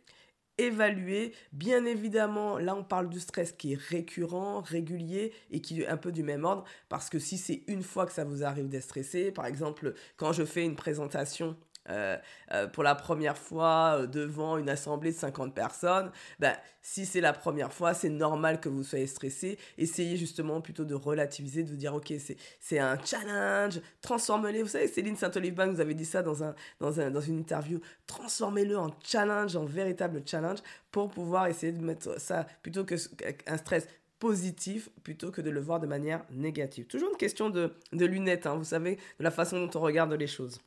évaluez. 0.57 1.33
Bien 1.51 1.85
évidemment, 1.85 2.57
là 2.57 2.75
on 2.75 2.83
parle 2.83 3.09
du 3.09 3.19
stress 3.19 3.51
qui 3.51 3.73
est 3.73 3.79
récurrent, 3.79 4.61
régulier 4.61 5.33
et 5.51 5.61
qui 5.61 5.81
est 5.81 5.87
un 5.87 5.97
peu 5.97 6.11
du 6.11 6.23
même 6.23 6.45
ordre 6.45 6.63
parce 6.89 7.09
que 7.09 7.19
si 7.19 7.37
c'est 7.37 7.63
une 7.67 7.83
fois 7.83 8.05
que 8.05 8.11
ça 8.13 8.23
vous 8.23 8.43
arrive 8.43 8.69
d'être 8.69 8.83
stressé, 8.83 9.31
par 9.31 9.45
exemple 9.45 9.93
quand 10.17 10.33
je 10.33 10.43
fais 10.43 10.63
une 10.63 10.75
présentation 10.75 11.55
euh, 11.89 12.17
euh, 12.51 12.67
pour 12.67 12.83
la 12.83 12.95
première 12.95 13.37
fois 13.37 13.99
euh, 13.99 14.07
devant 14.07 14.57
une 14.57 14.69
assemblée 14.69 15.11
de 15.11 15.17
50 15.17 15.53
personnes, 15.53 16.11
ben, 16.39 16.55
si 16.81 17.05
c'est 17.05 17.21
la 17.21 17.33
première 17.33 17.71
fois, 17.71 17.93
c'est 17.93 18.09
normal 18.09 18.59
que 18.59 18.69
vous 18.69 18.83
soyez 18.83 19.07
stressé. 19.07 19.57
Essayez 19.77 20.17
justement 20.17 20.61
plutôt 20.61 20.85
de 20.85 20.95
relativiser, 20.95 21.63
de 21.63 21.69
vous 21.69 21.75
dire, 21.75 21.93
ok, 21.93 22.13
c'est 22.59 22.79
un 22.79 22.97
challenge, 23.03 23.79
transformez-le. 24.01 24.63
Vous 24.63 24.69
savez, 24.69 24.87
Céline 24.87 25.15
Saint-Olivain 25.15 25.67
vous 25.67 25.79
avez 25.79 25.93
dit 25.93 26.05
ça 26.05 26.23
dans, 26.23 26.43
un, 26.43 26.55
dans, 26.79 26.99
un, 26.99 27.11
dans 27.11 27.21
une 27.21 27.39
interview, 27.39 27.79
transformez-le 28.07 28.77
en 28.77 28.89
challenge, 29.03 29.55
en 29.55 29.65
véritable 29.65 30.23
challenge, 30.25 30.59
pour 30.91 31.09
pouvoir 31.09 31.47
essayer 31.47 31.71
de 31.71 31.83
mettre 31.83 32.19
ça 32.19 32.45
plutôt 32.61 32.85
qu'un 32.85 33.57
stress 33.57 33.87
positif 34.19 34.89
plutôt 35.03 35.31
que 35.31 35.41
de 35.41 35.49
le 35.49 35.59
voir 35.59 35.79
de 35.79 35.87
manière 35.87 36.23
négative. 36.31 36.87
Toujours 36.87 37.09
une 37.11 37.17
question 37.17 37.49
de, 37.49 37.73
de 37.91 38.05
lunettes, 38.05 38.47
hein, 38.47 38.55
vous 38.55 38.63
savez, 38.63 38.95
de 39.19 39.23
la 39.23 39.31
façon 39.31 39.59
dont 39.59 39.69
on 39.75 39.81
regarde 39.81 40.13
les 40.13 40.27
choses. 40.27 40.59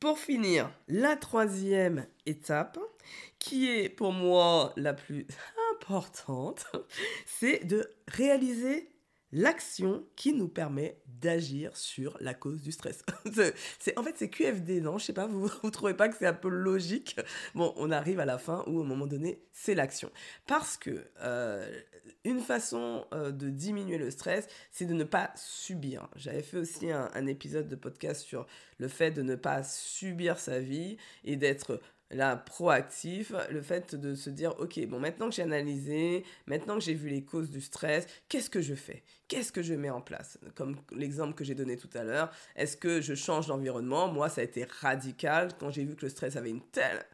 Pour 0.00 0.18
finir, 0.18 0.70
la 0.88 1.16
troisième 1.16 2.06
étape, 2.26 2.78
qui 3.38 3.70
est 3.70 3.88
pour 3.88 4.12
moi 4.12 4.72
la 4.76 4.94
plus 4.94 5.26
importante, 5.74 6.66
c'est 7.26 7.64
de 7.64 7.90
réaliser 8.08 8.93
l'action 9.34 10.06
qui 10.14 10.32
nous 10.32 10.48
permet 10.48 10.96
d'agir 11.06 11.76
sur 11.76 12.16
la 12.20 12.34
cause 12.34 12.62
du 12.62 12.70
stress. 12.72 13.02
c'est, 13.80 13.98
en 13.98 14.02
fait, 14.04 14.14
c'est 14.16 14.30
QFD, 14.30 14.80
non? 14.80 14.96
Je 14.96 15.06
sais 15.06 15.12
pas, 15.12 15.26
vous 15.26 15.50
ne 15.64 15.70
trouvez 15.70 15.94
pas 15.94 16.08
que 16.08 16.16
c'est 16.16 16.26
un 16.26 16.32
peu 16.32 16.48
logique? 16.48 17.16
Bon, 17.54 17.74
on 17.76 17.90
arrive 17.90 18.20
à 18.20 18.24
la 18.24 18.38
fin 18.38 18.64
où, 18.68 18.80
un 18.80 18.84
moment 18.84 19.06
donné, 19.06 19.42
c'est 19.52 19.74
l'action. 19.74 20.10
Parce 20.46 20.76
que 20.76 21.04
euh, 21.20 21.68
une 22.24 22.40
façon 22.40 23.06
euh, 23.12 23.32
de 23.32 23.50
diminuer 23.50 23.98
le 23.98 24.10
stress, 24.10 24.46
c'est 24.70 24.86
de 24.86 24.94
ne 24.94 25.04
pas 25.04 25.32
subir. 25.34 26.08
J'avais 26.14 26.42
fait 26.42 26.58
aussi 26.58 26.90
un 26.90 27.26
épisode 27.26 27.68
de 27.68 27.76
podcast 27.76 28.22
sur 28.22 28.46
le 28.78 28.88
fait 28.88 29.10
de 29.10 29.22
ne 29.22 29.34
pas 29.34 29.62
subir 29.62 30.38
sa 30.38 30.60
vie 30.60 30.96
et 31.24 31.36
d'être 31.36 31.80
là 32.10 32.36
proactif, 32.36 33.32
le 33.50 33.62
fait 33.62 33.94
de 33.94 34.14
se 34.14 34.30
dire 34.30 34.54
ok 34.58 34.86
bon 34.86 35.00
maintenant 35.00 35.28
que 35.28 35.34
j'ai 35.34 35.42
analysé, 35.42 36.24
maintenant 36.46 36.74
que 36.74 36.84
j'ai 36.84 36.94
vu 36.94 37.08
les 37.08 37.24
causes 37.24 37.50
du 37.50 37.60
stress, 37.60 38.06
qu'est-ce 38.28 38.50
que 38.50 38.60
je 38.60 38.74
fais? 38.74 39.02
Qu'est-ce 39.28 39.52
que 39.52 39.62
je 39.62 39.74
mets 39.74 39.90
en 39.90 40.00
place? 40.00 40.38
Comme 40.54 40.76
l'exemple 40.92 41.34
que 41.34 41.44
j'ai 41.44 41.54
donné 41.54 41.76
tout 41.76 41.90
à 41.94 42.04
l'heure, 42.04 42.30
est-ce 42.56 42.76
que 42.76 43.00
je 43.00 43.14
change 43.14 43.46
d'environnement 43.46 44.08
Moi 44.08 44.28
ça 44.28 44.40
a 44.40 44.44
été 44.44 44.66
radical 44.80 45.50
quand 45.58 45.70
j'ai 45.70 45.84
vu 45.84 45.96
que 45.96 46.02
le 46.02 46.10
stress 46.10 46.36
avait 46.36 46.50
une 46.50 46.62
telle 46.62 47.04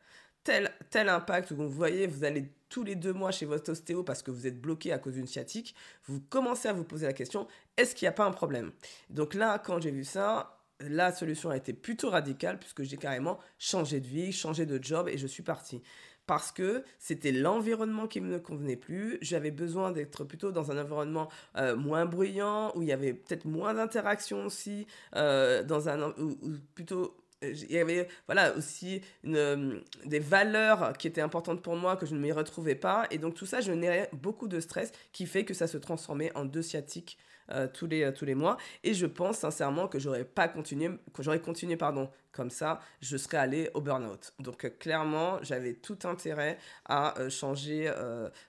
tel, 0.44 0.70
tel 0.90 1.08
impact 1.08 1.52
vous 1.52 1.68
voyez, 1.68 2.06
vous 2.06 2.24
allez 2.24 2.50
tous 2.68 2.84
les 2.84 2.94
deux 2.94 3.12
mois 3.12 3.32
chez 3.32 3.46
votre 3.46 3.72
ostéo 3.72 4.02
parce 4.02 4.22
que 4.22 4.30
vous 4.30 4.46
êtes 4.46 4.60
bloqué 4.60 4.92
à 4.92 4.98
cause 4.98 5.14
d'une 5.14 5.26
sciatique, 5.26 5.74
vous 6.06 6.20
commencez 6.20 6.68
à 6.68 6.72
vous 6.72 6.84
poser 6.84 7.06
la 7.06 7.12
question, 7.12 7.46
est-ce 7.76 7.94
qu'il 7.94 8.06
n'y 8.06 8.10
a 8.10 8.12
pas 8.12 8.24
un 8.24 8.30
problème? 8.30 8.72
Donc 9.10 9.34
là, 9.34 9.58
quand 9.58 9.80
j'ai 9.80 9.90
vu 9.90 10.04
ça, 10.04 10.59
la 10.80 11.12
solution 11.12 11.50
a 11.50 11.56
été 11.56 11.72
plutôt 11.72 12.10
radicale 12.10 12.58
puisque 12.58 12.82
j'ai 12.82 12.96
carrément 12.96 13.38
changé 13.58 14.00
de 14.00 14.06
vie, 14.06 14.32
changé 14.32 14.66
de 14.66 14.82
job 14.82 15.08
et 15.08 15.18
je 15.18 15.26
suis 15.26 15.42
parti. 15.42 15.82
Parce 16.26 16.52
que 16.52 16.84
c'était 16.98 17.32
l'environnement 17.32 18.06
qui 18.06 18.20
ne 18.20 18.28
me 18.28 18.38
convenait 18.38 18.76
plus. 18.76 19.18
J'avais 19.20 19.50
besoin 19.50 19.90
d'être 19.90 20.22
plutôt 20.24 20.52
dans 20.52 20.70
un 20.70 20.80
environnement 20.80 21.28
euh, 21.56 21.74
moins 21.74 22.06
bruyant, 22.06 22.72
où 22.76 22.82
il 22.82 22.88
y 22.88 22.92
avait 22.92 23.14
peut-être 23.14 23.46
moins 23.46 23.74
d'interactions 23.74 24.44
aussi, 24.44 24.86
euh, 25.16 25.64
dans 25.64 25.88
un, 25.88 26.10
ou, 26.18 26.36
plutôt 26.74 27.16
il 27.42 27.72
y 27.72 27.78
avait 27.78 28.06
voilà 28.26 28.54
aussi 28.54 29.00
des 29.24 30.18
valeurs 30.18 30.92
qui 30.98 31.06
étaient 31.06 31.22
importantes 31.22 31.62
pour 31.62 31.74
moi 31.74 31.96
que 31.96 32.04
je 32.04 32.14
ne 32.14 32.20
m'y 32.20 32.32
retrouvais 32.32 32.74
pas 32.74 33.06
et 33.10 33.16
donc 33.16 33.34
tout 33.34 33.46
ça 33.46 33.62
je 33.62 33.72
générais 33.72 34.10
beaucoup 34.12 34.46
de 34.46 34.60
stress 34.60 34.92
qui 35.12 35.24
fait 35.24 35.46
que 35.46 35.54
ça 35.54 35.66
se 35.66 35.78
transformait 35.78 36.36
en 36.36 36.44
deux 36.44 36.60
sciatiques 36.60 37.16
euh, 37.52 37.68
tous, 37.72 37.86
les, 37.86 38.04
euh, 38.04 38.12
tous 38.12 38.24
les 38.24 38.34
mois. 38.34 38.56
Et 38.84 38.94
je 38.94 39.06
pense 39.06 39.38
sincèrement 39.38 39.88
que 39.88 39.98
j'aurais 39.98 40.24
pas 40.24 40.48
continué, 40.48 40.90
que 41.12 41.22
j'aurais 41.22 41.40
continué 41.40 41.76
pardon, 41.76 42.10
comme 42.32 42.50
ça, 42.50 42.80
je 43.00 43.16
serais 43.16 43.38
allé 43.38 43.70
au 43.74 43.80
burn-out. 43.80 44.32
Donc 44.38 44.64
euh, 44.64 44.70
clairement, 44.70 45.38
j'avais 45.42 45.74
tout 45.74 45.98
intérêt 46.04 46.58
à 46.86 47.14
changer 47.28 47.92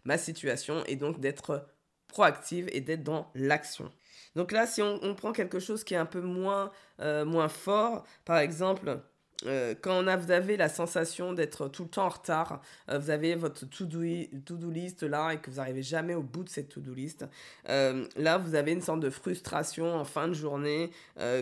ma 0.06 0.18
situation 0.18 0.84
et 0.86 0.96
donc 0.96 1.20
d'être 1.20 1.68
proactive 2.08 2.70
et 2.74 2.82
d'être 2.82 3.04
dans 3.04 3.32
l'action. 3.36 3.92
Donc 4.36 4.52
là, 4.52 4.66
si 4.66 4.82
on, 4.82 5.16
prend 5.16 5.32
quelque 5.32 5.60
chose 5.60 5.84
qui 5.84 5.94
est 5.94 5.98
un 5.98 6.06
peu 6.06 6.22
moins, 6.22 6.72
moins 7.00 7.50
fort, 7.50 8.06
par 8.26 8.38
exemple, 8.38 9.02
euh, 9.46 9.76
quand 9.80 10.04
vous 10.18 10.32
avez 10.32 10.58
la 10.58 10.70
sensation 10.70 11.34
d'être 11.34 11.68
tout 11.68 11.84
le 11.84 11.90
temps 11.90 12.06
en 12.06 12.10
retard, 12.10 12.62
euh, 12.90 12.98
vous 12.98 13.10
avez 13.10 13.36
votre 13.36 13.66
to-do 13.66 14.70
list 14.70 15.04
là 15.04 15.32
et 15.32 15.38
que 15.38 15.50
vous 15.50 15.58
n'arrivez 15.58 15.84
jamais 15.84 16.14
au 16.14 16.24
bout 16.24 16.44
de 16.44 16.50
cette 16.50 16.70
to-do 16.70 16.94
list, 16.94 17.26
là 17.66 18.38
vous 18.38 18.56
avez 18.56 18.72
une 18.72 18.82
sorte 18.82 19.00
de 19.00 19.10
frustration 19.10 19.96
en 19.96 20.06
fin 20.06 20.28
de 20.28 20.34
journée. 20.34 20.92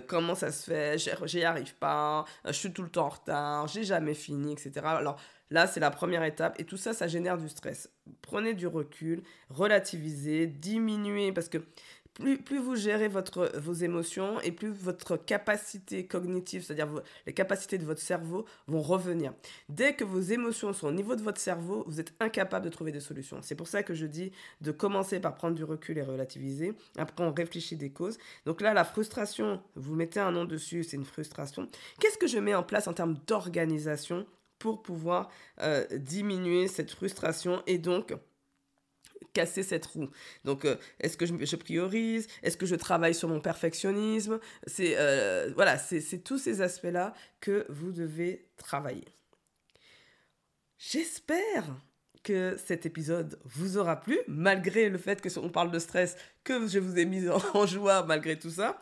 comment 0.07 0.35
ça 0.35 0.51
se 0.51 0.71
fait? 0.71 0.97
J'y 1.25 1.43
arrive 1.43 1.75
pas, 1.75 2.25
je 2.45 2.51
suis 2.51 2.71
tout 2.71 2.83
le 2.83 2.89
temps 2.89 3.05
en 3.05 3.09
retard, 3.09 3.67
j'ai 3.67 3.83
jamais 3.83 4.13
fini, 4.13 4.53
etc. 4.53 4.81
Alors 4.83 5.19
Là, 5.51 5.65
c'est 5.65 5.79
la 5.79 5.89
première 5.89 6.23
étape 6.23 6.59
et 6.59 6.63
tout 6.63 6.77
ça, 6.77 6.93
ça 6.93 7.07
génère 7.07 7.37
du 7.37 7.49
stress. 7.49 7.89
Prenez 8.21 8.53
du 8.53 8.67
recul, 8.67 9.23
relativisez, 9.49 10.45
diminuez 10.45 11.31
parce 11.31 11.49
que 11.49 11.57
plus, 12.19 12.59
vous 12.59 12.75
gérez 12.75 13.07
votre, 13.07 13.51
vos 13.57 13.73
émotions 13.73 14.39
et 14.41 14.51
plus 14.51 14.69
votre 14.69 15.17
capacité 15.17 16.05
cognitive, 16.05 16.63
c'est-à-dire 16.63 16.87
les 17.25 17.33
capacités 17.33 17.77
de 17.77 17.85
votre 17.85 18.01
cerveau, 18.01 18.45
vont 18.67 18.81
revenir. 18.81 19.33
Dès 19.69 19.93
que 19.93 20.03
vos 20.03 20.19
émotions 20.19 20.73
sont 20.73 20.87
au 20.87 20.91
niveau 20.91 21.15
de 21.15 21.21
votre 21.21 21.39
cerveau, 21.39 21.83
vous 21.87 21.99
êtes 21.99 22.13
incapable 22.19 22.65
de 22.65 22.69
trouver 22.69 22.91
des 22.91 22.99
solutions. 22.99 23.39
C'est 23.41 23.55
pour 23.55 23.67
ça 23.67 23.83
que 23.83 23.93
je 23.93 24.05
dis 24.05 24.31
de 24.61 24.71
commencer 24.71 25.19
par 25.19 25.35
prendre 25.35 25.55
du 25.55 25.63
recul 25.63 25.97
et 25.97 26.03
relativiser. 26.03 26.73
Après, 26.97 27.23
on 27.23 27.33
réfléchit 27.33 27.75
des 27.75 27.91
causes. 27.91 28.17
Donc 28.45 28.61
là, 28.61 28.73
la 28.73 28.83
frustration, 28.83 29.61
vous 29.75 29.95
mettez 29.95 30.19
un 30.19 30.31
nom 30.31 30.45
dessus, 30.45 30.83
c'est 30.83 30.97
une 30.97 31.05
frustration. 31.05 31.67
Qu'est-ce 31.99 32.17
que 32.17 32.27
je 32.27 32.37
mets 32.37 32.55
en 32.55 32.63
place 32.63 32.87
en 32.87 32.93
termes 32.93 33.17
d'organisation 33.27 34.25
pour 34.59 34.83
pouvoir 34.83 35.29
euh, 35.61 35.85
diminuer 35.97 36.67
cette 36.67 36.91
frustration 36.91 37.63
et 37.65 37.77
donc 37.77 38.13
casser 39.33 39.63
cette 39.63 39.85
roue. 39.85 40.09
Donc, 40.43 40.65
euh, 40.65 40.75
est-ce 40.99 41.17
que 41.17 41.25
je, 41.25 41.55
priorise? 41.55 42.27
Est-ce 42.43 42.57
que 42.57 42.65
je 42.65 42.75
travaille 42.75 43.13
sur 43.13 43.29
mon 43.29 43.39
perfectionnisme? 43.39 44.39
C'est 44.65 44.95
euh, 44.97 45.51
voilà, 45.55 45.77
c'est 45.77 46.23
tous 46.23 46.37
ces 46.37 46.61
aspects-là 46.61 47.13
que 47.39 47.65
vous 47.69 47.91
devez 47.91 48.47
travailler. 48.57 49.05
J'espère 50.77 51.65
que 52.23 52.57
cet 52.57 52.85
épisode 52.85 53.39
vous 53.43 53.77
aura 53.77 53.99
plu, 53.99 54.19
malgré 54.27 54.89
le 54.89 54.97
fait 54.97 55.21
que 55.21 55.39
on 55.39 55.49
parle 55.49 55.71
de 55.71 55.79
stress, 55.79 56.17
que 56.43 56.67
je 56.67 56.79
vous 56.79 56.97
ai 56.97 57.05
mis 57.05 57.27
en 57.29 57.65
joie 57.65 58.03
malgré 58.03 58.37
tout 58.37 58.49
ça. 58.49 58.79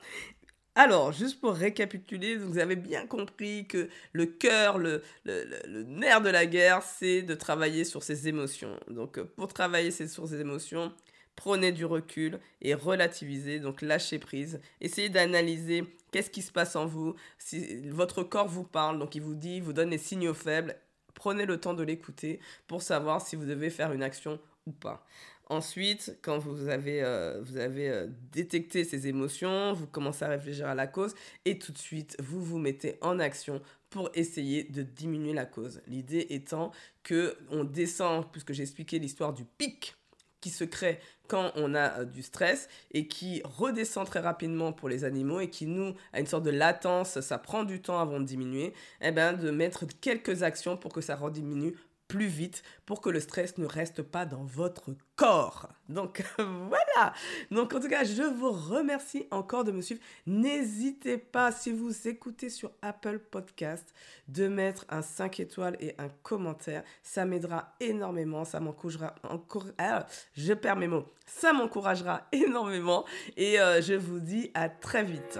Alors, 0.79 1.11
juste 1.11 1.41
pour 1.41 1.55
récapituler, 1.55 2.35
vous 2.35 2.59
avez 2.59 2.75
bien 2.75 3.07
compris 3.07 3.65
que 3.65 3.89
le 4.13 4.27
cœur, 4.27 4.77
le, 4.77 5.01
nerf 5.25 6.21
de 6.21 6.29
la 6.29 6.45
guerre, 6.45 6.83
c'est 6.83 7.23
de 7.23 7.33
travailler 7.33 7.83
sur 7.83 8.03
ses 8.03 8.27
émotions. 8.27 8.79
Donc, 8.87 9.17
euh, 9.17 9.23
pour 9.37 9.51
travailler 9.51 9.89
sur 9.89 10.27
ses 10.27 10.39
émotions, 10.39 10.93
prenez 11.35 11.71
du 11.71 11.83
recul 11.83 12.39
et 12.61 12.75
relativisez, 12.75 13.59
donc 13.59 13.81
lâchez 13.81 14.19
prise. 14.19 14.61
Essayez 14.79 15.09
d'analyser 15.09 15.83
qu'est-ce 16.11 16.29
qui 16.29 16.43
se 16.43 16.51
passe 16.51 16.75
en 16.75 16.85
vous. 16.85 17.15
Si 17.39 17.89
votre 17.89 18.21
corps 18.21 18.47
vous 18.47 18.63
parle, 18.63 18.99
donc 18.99 19.15
il 19.15 19.23
vous 19.23 19.33
dit, 19.33 19.59
vous 19.61 19.73
donne 19.73 19.89
des 19.89 19.97
signaux 19.97 20.35
faibles, 20.35 20.75
prenez 21.15 21.47
le 21.47 21.59
temps 21.59 21.73
de 21.73 21.81
l'écouter 21.81 22.39
pour 22.67 22.83
savoir 22.83 23.25
si 23.25 23.35
vous 23.35 23.45
devez 23.45 23.71
faire 23.71 23.93
une 23.93 24.03
action 24.03 24.39
pas. 24.71 25.05
Ensuite, 25.49 26.17
quand 26.21 26.39
vous 26.39 26.67
avez, 26.67 27.01
euh, 27.01 27.41
vous 27.41 27.57
avez 27.57 27.89
euh, 27.89 28.07
détecté 28.33 28.83
ces 28.83 29.07
émotions, 29.07 29.71
vous 29.73 29.87
commencez 29.87 30.25
à 30.25 30.27
réfléchir 30.27 30.67
à 30.67 30.75
la 30.75 30.87
cause 30.87 31.15
et 31.45 31.57
tout 31.57 31.71
de 31.71 31.77
suite, 31.77 32.17
vous 32.19 32.43
vous 32.43 32.59
mettez 32.59 32.97
en 33.01 33.17
action 33.19 33.61
pour 33.89 34.09
essayer 34.13 34.65
de 34.65 34.83
diminuer 34.83 35.33
la 35.33 35.45
cause. 35.45 35.81
L'idée 35.87 36.27
étant 36.31 36.71
que 37.03 37.37
on 37.49 37.63
descend, 37.63 38.29
puisque 38.29 38.51
j'ai 38.51 38.63
expliqué 38.63 38.99
l'histoire 38.99 39.33
du 39.33 39.45
pic 39.45 39.95
qui 40.41 40.49
se 40.49 40.63
crée 40.63 40.99
quand 41.27 41.51
on 41.55 41.75
a 41.75 41.99
euh, 41.99 42.05
du 42.05 42.23
stress 42.23 42.67
et 42.91 43.07
qui 43.07 43.41
redescend 43.43 44.05
très 44.05 44.19
rapidement 44.19 44.73
pour 44.73 44.89
les 44.89 45.03
animaux 45.03 45.39
et 45.39 45.49
qui 45.49 45.65
nous 45.65 45.93
a 46.13 46.19
une 46.19 46.27
sorte 46.27 46.43
de 46.43 46.51
latence, 46.51 47.19
ça 47.21 47.37
prend 47.37 47.63
du 47.63 47.81
temps 47.81 47.99
avant 47.99 48.19
de 48.19 48.25
diminuer, 48.25 48.73
eh 49.01 49.11
ben 49.11 49.33
de 49.33 49.49
mettre 49.51 49.85
quelques 50.01 50.43
actions 50.43 50.77
pour 50.77 50.93
que 50.93 51.01
ça 51.01 51.15
rediminue 51.15 51.75
plus 52.07 52.27
vite 52.27 52.63
pour 52.85 53.01
que 53.01 53.09
le 53.09 53.19
stress 53.19 53.57
ne 53.57 53.65
reste 53.65 54.01
pas 54.01 54.25
dans 54.25 54.43
votre 54.43 54.91
corps. 55.15 55.69
Donc 55.89 56.23
voilà. 56.37 57.13
Donc 57.51 57.73
en 57.73 57.79
tout 57.79 57.89
cas, 57.89 58.03
je 58.03 58.23
vous 58.23 58.51
remercie 58.51 59.27
encore 59.31 59.63
de 59.63 59.71
me 59.71 59.81
suivre. 59.81 60.01
N'hésitez 60.25 61.17
pas, 61.17 61.51
si 61.51 61.71
vous 61.71 62.07
écoutez 62.07 62.49
sur 62.49 62.71
Apple 62.81 63.19
Podcast, 63.19 63.93
de 64.27 64.47
mettre 64.47 64.85
un 64.89 65.01
5 65.01 65.39
étoiles 65.39 65.77
et 65.79 65.95
un 65.97 66.09
commentaire. 66.23 66.83
Ça 67.03 67.25
m'aidera 67.25 67.73
énormément. 67.79 68.45
Ça 68.45 68.59
m'encouragera 68.59 69.15
encore. 69.23 69.67
Ah, 69.77 70.05
je 70.35 70.53
perds 70.53 70.77
mes 70.77 70.87
mots. 70.87 71.05
Ça 71.25 71.53
m'encouragera 71.53 72.27
énormément. 72.31 73.05
Et 73.35 73.59
euh, 73.59 73.81
je 73.81 73.93
vous 73.93 74.19
dis 74.19 74.51
à 74.53 74.69
très 74.69 75.03
vite 75.03 75.39